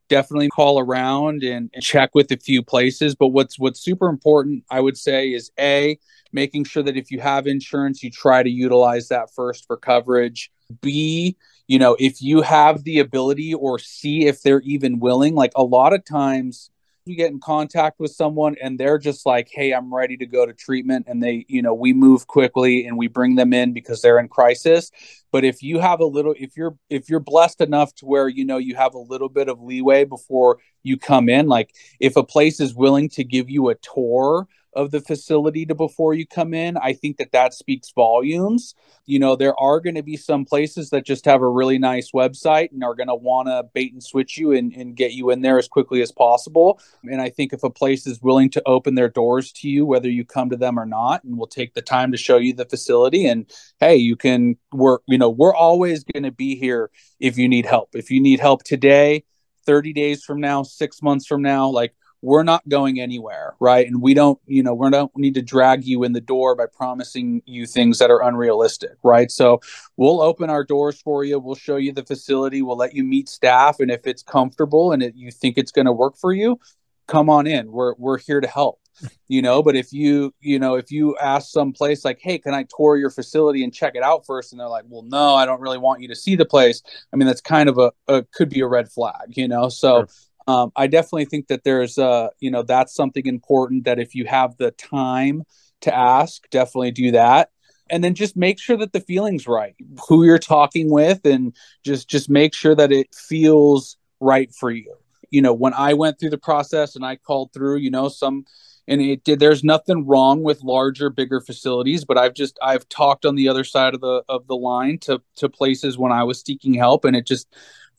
Definitely 0.08 0.50
call 0.50 0.80
around 0.80 1.44
and, 1.44 1.72
and 1.74 1.84
check 1.84 2.12
with 2.14 2.32
a 2.32 2.38
few 2.38 2.62
places. 2.62 3.16
But 3.16 3.30
what's 3.30 3.58
what's 3.58 3.82
super 3.82 4.08
important 4.08 4.64
i 4.70 4.80
would 4.80 4.98
say 4.98 5.30
is 5.30 5.52
a 5.60 5.98
making 6.32 6.66
sure 6.66 6.84
that 6.84 6.98
if 6.98 7.12
you 7.12 7.20
have 7.20 7.48
insurance 7.48 8.04
you 8.04 8.12
try 8.12 8.44
to 8.44 8.50
utilize 8.50 9.08
that 9.08 9.34
first 9.34 9.66
for 9.66 9.78
coverage. 9.78 10.52
B 10.82 11.38
you 11.68 11.80
know 11.80 11.96
if 12.00 12.22
you 12.22 12.42
have 12.42 12.84
the 12.84 13.00
ability 13.00 13.54
or 13.54 13.80
see 13.80 14.26
if 14.26 14.42
they're 14.42 14.62
even 14.62 15.00
willing 15.00 15.34
like 15.36 15.52
a 15.56 15.64
lot 15.64 15.94
of 15.94 16.04
times 16.04 16.70
we 17.06 17.16
get 17.16 17.32
in 17.32 17.40
contact 17.40 18.00
with 18.00 18.12
someone 18.12 18.56
and 18.62 18.80
they're 18.80 18.98
just 18.98 19.26
like 19.26 19.48
hey 19.52 19.72
i'm 19.72 19.94
ready 19.94 20.18
to 20.18 20.26
go 20.26 20.46
to 20.46 20.54
treatment 20.54 21.06
and 21.08 21.22
they 21.22 21.46
you 21.48 21.62
know 21.62 21.74
we 21.74 21.94
move 21.94 22.28
quickly 22.28 22.86
and 22.86 22.98
we 22.98 23.08
bring 23.08 23.36
them 23.36 23.54
in 23.54 23.74
because 23.74 24.02
they're 24.02 24.20
in 24.20 24.28
crisis. 24.28 24.92
But 25.32 25.44
if 25.44 25.62
you 25.62 25.80
have 25.80 26.00
a 26.00 26.06
little 26.06 26.34
if 26.38 26.56
you're 26.56 26.78
if 26.90 27.10
you're 27.10 27.20
blessed 27.20 27.62
enough 27.62 27.94
to 27.96 28.06
where 28.06 28.28
you 28.28 28.46
know 28.46 28.58
you 28.58 28.76
have 28.76 28.94
a 28.94 29.00
little 29.00 29.30
bit 29.30 29.50
of 29.50 29.62
leeway 29.62 30.06
before 30.06 30.58
you 30.84 30.98
come 30.98 31.30
in 31.30 31.48
like 31.48 31.74
if 32.00 32.16
a 32.16 32.24
place 32.24 32.60
is 32.60 32.76
willing 32.76 33.10
to 33.10 33.24
give 33.24 33.50
you 33.50 33.70
a 33.70 33.76
tour 33.76 34.48
of 34.76 34.92
the 34.92 35.02
facility 35.02 35.66
to 35.66 35.76
before 35.76 36.14
you 36.14 36.26
come 36.26 36.54
in. 36.54 36.78
I 36.78 36.94
think 36.94 37.18
that 37.18 37.32
that 37.32 37.54
speaks 37.54 37.92
volumes. 37.92 38.76
You 39.06 39.20
know 39.20 39.36
there 39.36 39.60
are 39.60 39.80
going 39.80 39.96
to 39.96 40.04
be 40.04 40.18
some 40.18 40.46
places 40.46 40.90
that 40.90 41.06
just 41.06 41.26
have 41.26 41.42
a 41.42 41.50
really 41.50 41.78
nice 41.78 42.12
website 42.12 42.72
and 42.72 42.84
are 42.84 42.96
going 42.96 43.08
to 43.08 43.16
want 43.16 43.48
to 43.48 43.64
bait 43.74 43.94
and 43.94 44.04
switch 44.04 44.38
you 44.38 44.52
and, 44.52 44.74
and 44.74 44.96
get 44.96 45.14
you 45.14 45.30
in 45.30 45.42
there 45.42 45.58
as 45.58 45.68
quickly 45.68 46.02
as 46.02 46.12
possible. 46.12 46.80
And 47.04 47.22
i 47.22 47.30
think 47.30 47.54
if 47.54 47.64
a 47.64 47.70
place 47.70 48.08
is 48.08 48.22
willing 48.22 48.50
to 48.52 48.64
open 48.66 48.96
their 48.96 49.10
doors 49.10 49.52
to 49.54 49.70
you 49.70 49.86
whether 49.86 50.10
you 50.10 50.26
come 50.26 50.50
to 50.50 50.58
them 50.58 50.80
or 50.80 50.86
not 50.86 51.24
and 51.24 51.38
will 51.38 51.48
take 51.48 51.74
the 51.74 51.82
time 51.82 52.12
to 52.12 52.18
show 52.18 52.38
you 52.38 52.54
the 52.54 52.66
facility 52.66 53.28
and 53.28 53.50
hey 53.80 53.96
you 53.96 54.16
can 54.16 54.58
work 54.72 55.04
you 55.08 55.18
know 55.18 55.30
we're 55.30 55.56
always 55.56 56.04
going 56.04 56.24
to 56.24 56.32
be 56.32 56.56
here 56.56 56.90
if 57.20 57.38
you 57.38 57.48
need 57.48 57.66
help. 57.66 57.90
If 57.94 58.12
you 58.12 58.22
need 58.22 58.40
help 58.40 58.64
today 58.64 59.24
30 59.66 59.94
days 59.94 60.24
from 60.24 60.40
now, 60.40 60.64
six 60.64 61.02
months 61.02 61.26
from 61.26 61.42
now, 61.42 61.70
like 61.70 61.94
we're 62.22 62.44
not 62.44 62.68
going 62.68 63.00
anywhere 63.00 63.56
right? 63.60 63.88
And 63.88 64.02
we 64.02 64.14
don't 64.14 64.40
you 64.46 64.64
know 64.64 64.74
we 64.74 64.90
don't 64.90 65.16
need 65.16 65.36
to 65.36 65.42
drag 65.42 65.86
you 65.86 66.04
in 66.04 66.14
the 66.14 66.22
door 66.22 66.56
by 66.56 66.66
promising 66.66 67.42
you 67.46 67.66
things 67.66 68.00
that 68.00 68.12
are 68.12 68.24
unrealistic 68.24 68.98
right? 69.04 69.32
So 69.32 69.62
we'll 69.98 70.22
open 70.22 70.50
our 70.50 70.64
doors 70.64 71.02
for 71.02 71.24
you. 71.24 71.40
We'll 71.40 71.56
show 71.56 71.78
you 71.78 71.92
the 71.92 72.04
facility. 72.04 72.62
We'll 72.62 72.78
let 72.78 72.94
you 72.94 73.04
meet 73.04 73.30
staff. 73.30 73.80
And 73.80 73.92
if 73.92 74.08
it's 74.08 74.24
comfortable 74.24 74.92
and 74.92 75.04
it, 75.04 75.16
you 75.16 75.32
think 75.32 75.58
it's 75.58 75.72
going 75.72 75.86
to 75.86 75.92
work 75.92 76.18
for 76.18 76.34
you 76.34 76.60
come 77.08 77.30
on 77.30 77.48
in. 77.48 77.72
We're 77.72 77.94
we're 77.98 78.18
here 78.18 78.42
to 78.42 78.48
help 78.48 78.80
you 79.28 79.42
know? 79.42 79.62
But 79.62 79.76
if 79.76 79.92
you 79.94 80.34
you 80.40 80.60
know 80.60 80.76
if 80.76 80.92
you 80.92 81.18
ask 81.18 81.50
some 81.50 81.74
place 81.74 82.06
like 82.06 82.20
hey 82.22 82.38
can 82.38 82.54
i 82.54 82.66
tour 82.76 82.98
your 82.98 83.10
facility 83.10 83.64
and 83.64 83.74
check 83.74 83.96
it 83.96 84.04
out 84.04 84.26
first? 84.26 84.52
and 84.52 84.60
they're 84.60 84.68
like 84.68 84.86
well 84.88 85.04
no 85.04 85.36
i 85.36 85.46
don't 85.46 85.62
really 85.62 85.78
want 85.78 86.02
you 86.02 86.08
to 86.08 86.16
see 86.16 86.36
the 86.36 86.46
place. 86.46 86.82
I 87.14 87.18
mean 87.18 87.28
that's 87.28 87.42
kind 87.42 87.70
of 87.70 87.78
a, 87.78 87.92
a 88.08 88.24
could 88.24 88.50
be 88.50 88.62
a 88.62 88.68
red 88.68 88.90
flag 88.92 89.36
you 89.36 89.48
know? 89.48 89.70
So 89.70 90.00
sure 90.00 90.08
um, 90.48 90.72
I 90.76 90.88
definitely 90.88 91.26
think 91.26 91.48
that 91.48 91.64
there's, 91.64 91.98
uh, 91.98 92.30
you 92.40 92.52
know, 92.52 92.64
that's 92.64 92.94
something 92.94 93.26
important 93.26 93.86
that 93.86 94.00
if 94.00 94.14
you 94.14 94.26
have 94.26 94.58
the 94.58 94.72
time 94.72 95.44
to 95.82 95.96
ask, 95.96 96.48
definitely 96.50 96.92
do 96.92 97.12
that. 97.12 97.50
And 97.90 98.04
then 98.04 98.16
just 98.16 98.36
make 98.36 98.60
sure 98.60 98.78
that 98.78 98.94
the 98.94 99.00
feeling's 99.00 99.48
right, 99.48 99.76
who 100.08 100.24
you're 100.24 100.40
talking 100.40 100.90
with, 100.90 101.24
and 101.26 101.56
just 101.84 102.10
just 102.10 102.32
make 102.32 102.56
sure 102.56 102.74
that 102.74 102.92
it 102.92 103.14
feels 103.14 103.98
right 104.20 104.52
for 104.54 104.72
you. 104.72 104.96
You 105.30 105.44
know, 105.44 105.54
when 105.54 105.74
I 105.74 105.94
went 105.94 106.20
through 106.20 106.32
the 106.32 106.38
process 106.40 106.96
and 106.96 107.06
I 107.06 107.16
called 107.16 107.54
through, 107.54 107.78
you 107.78 107.92
know, 107.92 108.10
some 108.10 108.46
and 108.88 109.02
it 109.02 109.24
did 109.24 109.40
there's 109.40 109.64
nothing 109.64 110.06
wrong 110.06 110.44
with 110.44 110.62
larger 110.64 111.10
bigger 111.10 111.42
facilities 111.42 112.06
but 112.06 112.18
i've 112.18 112.34
just 112.34 112.58
i've 112.62 112.88
talked 112.90 113.26
on 113.26 113.36
the 113.36 113.50
other 113.50 113.64
side 113.64 113.94
of 113.94 114.02
the 114.02 114.24
of 114.30 114.46
the 114.48 114.56
line 114.56 114.98
to 115.00 115.22
to 115.36 115.50
places 115.50 115.98
when 115.98 116.12
i 116.12 116.24
was 116.24 116.42
seeking 116.42 116.74
help 116.74 117.06
and 117.06 117.16
it 117.16 117.26
just 117.26 117.48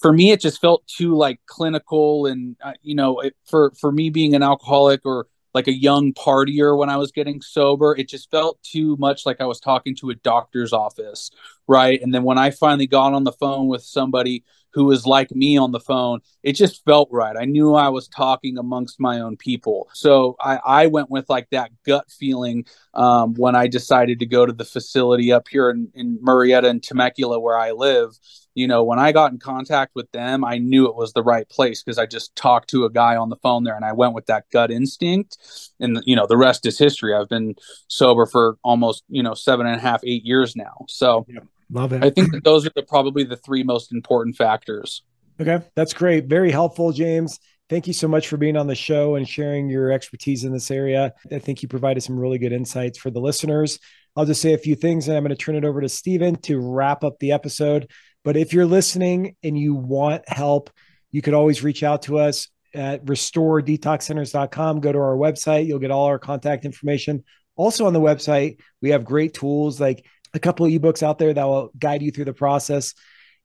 for 0.00 0.12
me 0.12 0.30
it 0.30 0.40
just 0.40 0.60
felt 0.60 0.86
too 0.86 1.16
like 1.16 1.40
clinical 1.46 2.26
and 2.26 2.56
uh, 2.62 2.72
you 2.82 2.94
know 2.94 3.20
it, 3.20 3.34
for 3.44 3.72
for 3.78 3.90
me 3.92 4.10
being 4.10 4.34
an 4.34 4.42
alcoholic 4.42 5.00
or 5.04 5.26
like 5.56 5.68
a 5.68 5.72
young 5.72 6.12
partier 6.12 6.76
when 6.78 6.90
I 6.90 6.98
was 6.98 7.10
getting 7.12 7.40
sober. 7.40 7.96
It 7.96 8.10
just 8.10 8.30
felt 8.30 8.62
too 8.62 8.94
much 8.98 9.24
like 9.24 9.40
I 9.40 9.46
was 9.46 9.58
talking 9.58 9.96
to 9.96 10.10
a 10.10 10.14
doctor's 10.14 10.74
office, 10.74 11.30
right? 11.66 12.00
And 12.00 12.14
then 12.14 12.22
when 12.22 12.38
I 12.38 12.50
finally 12.50 12.86
got 12.86 13.14
on 13.14 13.24
the 13.24 13.32
phone 13.32 13.68
with 13.68 13.82
somebody 13.82 14.44
who 14.72 14.84
was 14.84 15.06
like 15.06 15.30
me 15.34 15.56
on 15.56 15.72
the 15.72 15.80
phone, 15.80 16.20
it 16.42 16.52
just 16.52 16.84
felt 16.84 17.08
right. 17.10 17.34
I 17.36 17.46
knew 17.46 17.74
I 17.74 17.88
was 17.88 18.08
talking 18.08 18.58
amongst 18.58 19.00
my 19.00 19.20
own 19.20 19.36
people. 19.38 19.88
So 19.94 20.36
I, 20.38 20.58
I 20.64 20.86
went 20.88 21.10
with 21.10 21.30
like 21.30 21.48
that 21.50 21.70
gut 21.84 22.10
feeling 22.10 22.66
um, 22.92 23.34
when 23.34 23.54
I 23.54 23.68
decided 23.68 24.18
to 24.18 24.26
go 24.26 24.44
to 24.44 24.52
the 24.52 24.66
facility 24.66 25.32
up 25.32 25.48
here 25.48 25.70
in, 25.70 25.90
in 25.94 26.18
Murrieta 26.18 26.66
and 26.66 26.82
Temecula 26.82 27.40
where 27.40 27.58
I 27.58 27.70
live 27.72 28.18
you 28.56 28.66
know, 28.66 28.82
when 28.82 28.98
I 28.98 29.12
got 29.12 29.32
in 29.32 29.38
contact 29.38 29.94
with 29.94 30.10
them, 30.12 30.42
I 30.42 30.56
knew 30.56 30.88
it 30.88 30.96
was 30.96 31.12
the 31.12 31.22
right 31.22 31.46
place 31.46 31.82
because 31.82 31.98
I 31.98 32.06
just 32.06 32.34
talked 32.34 32.70
to 32.70 32.86
a 32.86 32.90
guy 32.90 33.14
on 33.14 33.28
the 33.28 33.36
phone 33.36 33.64
there 33.64 33.76
and 33.76 33.84
I 33.84 33.92
went 33.92 34.14
with 34.14 34.26
that 34.26 34.48
gut 34.50 34.70
instinct. 34.70 35.36
And, 35.78 36.02
you 36.06 36.16
know, 36.16 36.26
the 36.26 36.38
rest 36.38 36.64
is 36.64 36.78
history. 36.78 37.14
I've 37.14 37.28
been 37.28 37.54
sober 37.88 38.24
for 38.24 38.56
almost, 38.64 39.04
you 39.10 39.22
know, 39.22 39.34
seven 39.34 39.66
and 39.66 39.76
a 39.76 39.78
half, 39.78 40.00
eight 40.04 40.24
years 40.24 40.56
now. 40.56 40.86
So 40.88 41.26
yeah, 41.28 41.40
love 41.70 41.92
it. 41.92 42.04
I 42.04 42.10
think 42.10 42.32
that 42.32 42.44
those 42.44 42.66
are 42.66 42.72
the, 42.74 42.82
probably 42.82 43.24
the 43.24 43.36
three 43.36 43.62
most 43.62 43.92
important 43.92 44.36
factors. 44.36 45.02
Okay. 45.40 45.60
That's 45.74 45.92
great. 45.92 46.26
Very 46.26 46.50
helpful, 46.50 46.92
James. 46.92 47.38
Thank 47.68 47.86
you 47.86 47.92
so 47.92 48.06
much 48.06 48.28
for 48.28 48.36
being 48.36 48.56
on 48.56 48.68
the 48.68 48.76
show 48.76 49.16
and 49.16 49.28
sharing 49.28 49.68
your 49.68 49.90
expertise 49.90 50.44
in 50.44 50.52
this 50.52 50.70
area. 50.70 51.12
I 51.32 51.40
think 51.40 51.62
you 51.62 51.68
provided 51.68 52.02
some 52.02 52.18
really 52.18 52.38
good 52.38 52.52
insights 52.52 52.96
for 52.96 53.10
the 53.10 53.20
listeners. 53.20 53.80
I'll 54.14 54.24
just 54.24 54.40
say 54.40 54.54
a 54.54 54.58
few 54.58 54.76
things 54.76 55.08
and 55.08 55.16
I'm 55.16 55.24
going 55.24 55.36
to 55.36 55.36
turn 55.36 55.56
it 55.56 55.64
over 55.64 55.80
to 55.80 55.88
Steven 55.88 56.36
to 56.42 56.58
wrap 56.58 57.02
up 57.02 57.18
the 57.18 57.32
episode. 57.32 57.90
But 58.24 58.36
if 58.36 58.52
you're 58.52 58.66
listening 58.66 59.36
and 59.42 59.58
you 59.58 59.74
want 59.74 60.28
help, 60.28 60.70
you 61.10 61.22
could 61.22 61.34
always 61.34 61.62
reach 61.62 61.82
out 61.82 62.02
to 62.02 62.18
us 62.18 62.48
at 62.72 63.04
restoredetoxcenters.com. 63.04 64.80
Go 64.80 64.92
to 64.92 64.98
our 64.98 65.16
website, 65.16 65.66
you'll 65.66 65.78
get 65.78 65.90
all 65.90 66.06
our 66.06 66.18
contact 66.18 66.64
information. 66.64 67.24
Also 67.56 67.86
on 67.86 67.92
the 67.92 68.00
website, 68.00 68.60
we 68.80 68.90
have 68.90 69.04
great 69.04 69.34
tools 69.34 69.80
like 69.80 70.04
a 70.36 70.40
couple 70.40 70.66
of 70.66 70.72
ebooks 70.72 71.02
out 71.02 71.18
there 71.18 71.34
that 71.34 71.44
will 71.44 71.70
guide 71.78 72.02
you 72.02 72.10
through 72.10 72.26
the 72.26 72.32
process. 72.32 72.94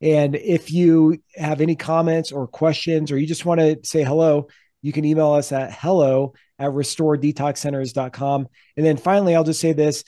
And 0.01 0.35
if 0.35 0.71
you 0.71 1.21
have 1.35 1.61
any 1.61 1.75
comments 1.75 2.31
or 2.31 2.47
questions, 2.47 3.11
or 3.11 3.17
you 3.17 3.27
just 3.27 3.45
want 3.45 3.59
to 3.59 3.79
say 3.83 4.03
hello, 4.03 4.47
you 4.81 4.91
can 4.91 5.05
email 5.05 5.31
us 5.31 5.51
at 5.51 5.73
hello 5.73 6.33
at 6.57 6.71
restoredetoxcenters.com. 6.71 8.47
And 8.77 8.85
then 8.85 8.97
finally, 8.97 9.35
I'll 9.35 9.43
just 9.43 9.61
say 9.61 9.73
this, 9.73 10.03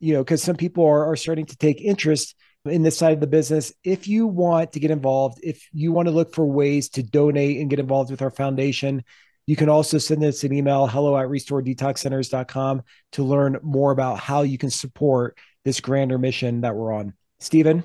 you 0.00 0.14
know, 0.14 0.24
because 0.24 0.42
some 0.42 0.56
people 0.56 0.84
are, 0.84 1.10
are 1.12 1.16
starting 1.16 1.46
to 1.46 1.56
take 1.56 1.80
interest 1.80 2.34
in 2.64 2.82
this 2.82 2.96
side 2.96 3.12
of 3.12 3.20
the 3.20 3.26
business. 3.26 3.72
If 3.84 4.08
you 4.08 4.26
want 4.26 4.72
to 4.72 4.80
get 4.80 4.90
involved, 4.90 5.40
if 5.42 5.68
you 5.72 5.92
want 5.92 6.08
to 6.08 6.12
look 6.12 6.34
for 6.34 6.46
ways 6.46 6.88
to 6.90 7.02
donate 7.02 7.60
and 7.60 7.68
get 7.68 7.78
involved 7.78 8.10
with 8.10 8.22
our 8.22 8.30
foundation, 8.30 9.04
you 9.46 9.56
can 9.56 9.68
also 9.68 9.98
send 9.98 10.24
us 10.24 10.42
an 10.44 10.54
email, 10.54 10.86
hello 10.86 11.18
at 11.18 11.28
restoredetoxcenters.com 11.28 12.82
to 13.12 13.22
learn 13.22 13.58
more 13.62 13.92
about 13.92 14.18
how 14.18 14.40
you 14.42 14.56
can 14.56 14.70
support 14.70 15.36
this 15.64 15.80
grander 15.80 16.18
mission 16.18 16.62
that 16.62 16.74
we're 16.74 16.92
on. 16.92 17.14
Steven? 17.40 17.84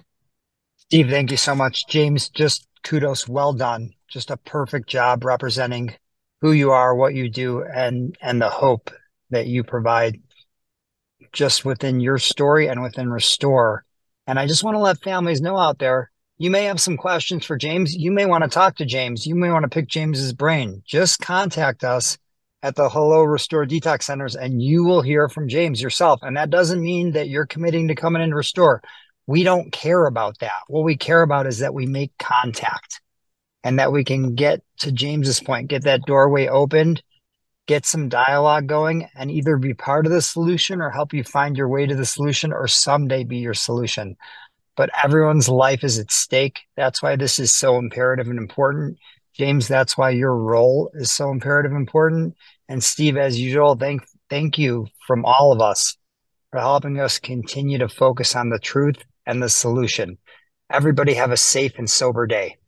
Steve, 0.77 1.09
thank 1.09 1.31
you 1.31 1.37
so 1.37 1.55
much. 1.55 1.87
James, 1.87 2.29
just 2.29 2.67
kudos. 2.83 3.27
Well 3.27 3.53
done. 3.53 3.93
Just 4.07 4.31
a 4.31 4.37
perfect 4.37 4.89
job 4.89 5.23
representing 5.23 5.95
who 6.41 6.51
you 6.51 6.71
are, 6.71 6.95
what 6.95 7.13
you 7.13 7.29
do, 7.29 7.63
and 7.63 8.17
and 8.21 8.41
the 8.41 8.49
hope 8.49 8.91
that 9.29 9.47
you 9.47 9.63
provide 9.63 10.19
just 11.31 11.63
within 11.63 11.99
your 11.99 12.17
story 12.17 12.67
and 12.67 12.81
within 12.81 13.09
Restore 13.11 13.85
and 14.29 14.39
I 14.39 14.45
just 14.45 14.63
want 14.63 14.75
to 14.75 14.79
let 14.79 15.01
families 15.01 15.41
know 15.41 15.57
out 15.57 15.79
there 15.79 16.11
you 16.37 16.49
may 16.49 16.65
have 16.65 16.79
some 16.79 16.95
questions 16.97 17.45
for 17.45 17.57
James. 17.57 17.93
You 17.93 18.11
may 18.11 18.25
want 18.25 18.45
to 18.45 18.49
talk 18.49 18.77
to 18.77 18.85
James. 18.85 19.27
You 19.27 19.35
may 19.35 19.51
want 19.51 19.63
to 19.63 19.69
pick 19.69 19.87
James's 19.87 20.31
brain. 20.31 20.81
Just 20.85 21.19
contact 21.19 21.83
us 21.83 22.17
at 22.61 22.75
the 22.75 22.89
Hello 22.89 23.21
Restore 23.23 23.65
Detox 23.65 24.03
Centers 24.03 24.35
and 24.35 24.61
you 24.61 24.83
will 24.83 25.01
hear 25.01 25.29
from 25.29 25.47
James 25.47 25.81
yourself. 25.81 26.19
And 26.23 26.37
that 26.37 26.49
doesn't 26.49 26.81
mean 26.81 27.11
that 27.11 27.29
you're 27.29 27.45
committing 27.45 27.87
to 27.87 27.95
coming 27.95 28.21
in 28.21 28.29
to 28.29 28.35
restore. 28.35 28.81
We 29.27 29.43
don't 29.43 29.71
care 29.71 30.05
about 30.05 30.39
that. 30.39 30.61
What 30.67 30.83
we 30.83 30.97
care 30.97 31.21
about 31.21 31.47
is 31.47 31.59
that 31.59 31.73
we 31.73 31.85
make 31.85 32.11
contact 32.17 33.01
and 33.63 33.79
that 33.79 33.91
we 33.91 34.03
can 34.03 34.35
get 34.35 34.63
to 34.79 34.91
James's 34.91 35.39
point, 35.39 35.69
get 35.69 35.83
that 35.83 36.05
doorway 36.05 36.47
opened 36.47 37.03
get 37.69 37.85
some 37.85 38.09
dialogue 38.09 38.65
going 38.65 39.07
and 39.13 39.29
either 39.29 39.55
be 39.55 39.75
part 39.75 40.07
of 40.07 40.11
the 40.11 40.23
solution 40.23 40.81
or 40.81 40.89
help 40.89 41.13
you 41.13 41.23
find 41.23 41.55
your 41.55 41.67
way 41.67 41.85
to 41.85 41.93
the 41.93 42.03
solution 42.03 42.51
or 42.51 42.67
someday 42.67 43.23
be 43.23 43.37
your 43.37 43.53
solution. 43.53 44.17
But 44.75 44.89
everyone's 45.03 45.47
life 45.47 45.83
is 45.83 45.99
at 45.99 46.11
stake. 46.11 46.61
That's 46.75 47.03
why 47.03 47.15
this 47.15 47.37
is 47.37 47.53
so 47.53 47.77
imperative 47.77 48.27
and 48.27 48.39
important. 48.39 48.97
James, 49.39 49.69
that's 49.69 49.97
why 49.97 50.09
your 50.09 50.35
role 50.35 50.91
is 50.95 51.13
so 51.13 51.31
imperative 51.31 51.71
important. 51.71 52.35
And 52.67 52.83
Steve, 52.83 53.15
as 53.15 53.39
usual, 53.39 53.77
thank 53.77 54.03
thank 54.29 54.57
you 54.57 54.87
from 55.07 55.23
all 55.23 55.53
of 55.53 55.61
us 55.61 55.95
for 56.51 56.59
helping 56.59 56.99
us 56.99 57.19
continue 57.19 57.77
to 57.77 57.87
focus 57.87 58.35
on 58.35 58.49
the 58.49 58.59
truth 58.59 58.97
and 59.25 59.41
the 59.41 59.47
solution. 59.47 60.17
Everybody 60.69 61.13
have 61.13 61.31
a 61.31 61.37
safe 61.37 61.79
and 61.79 61.89
sober 61.89 62.27
day. 62.27 62.58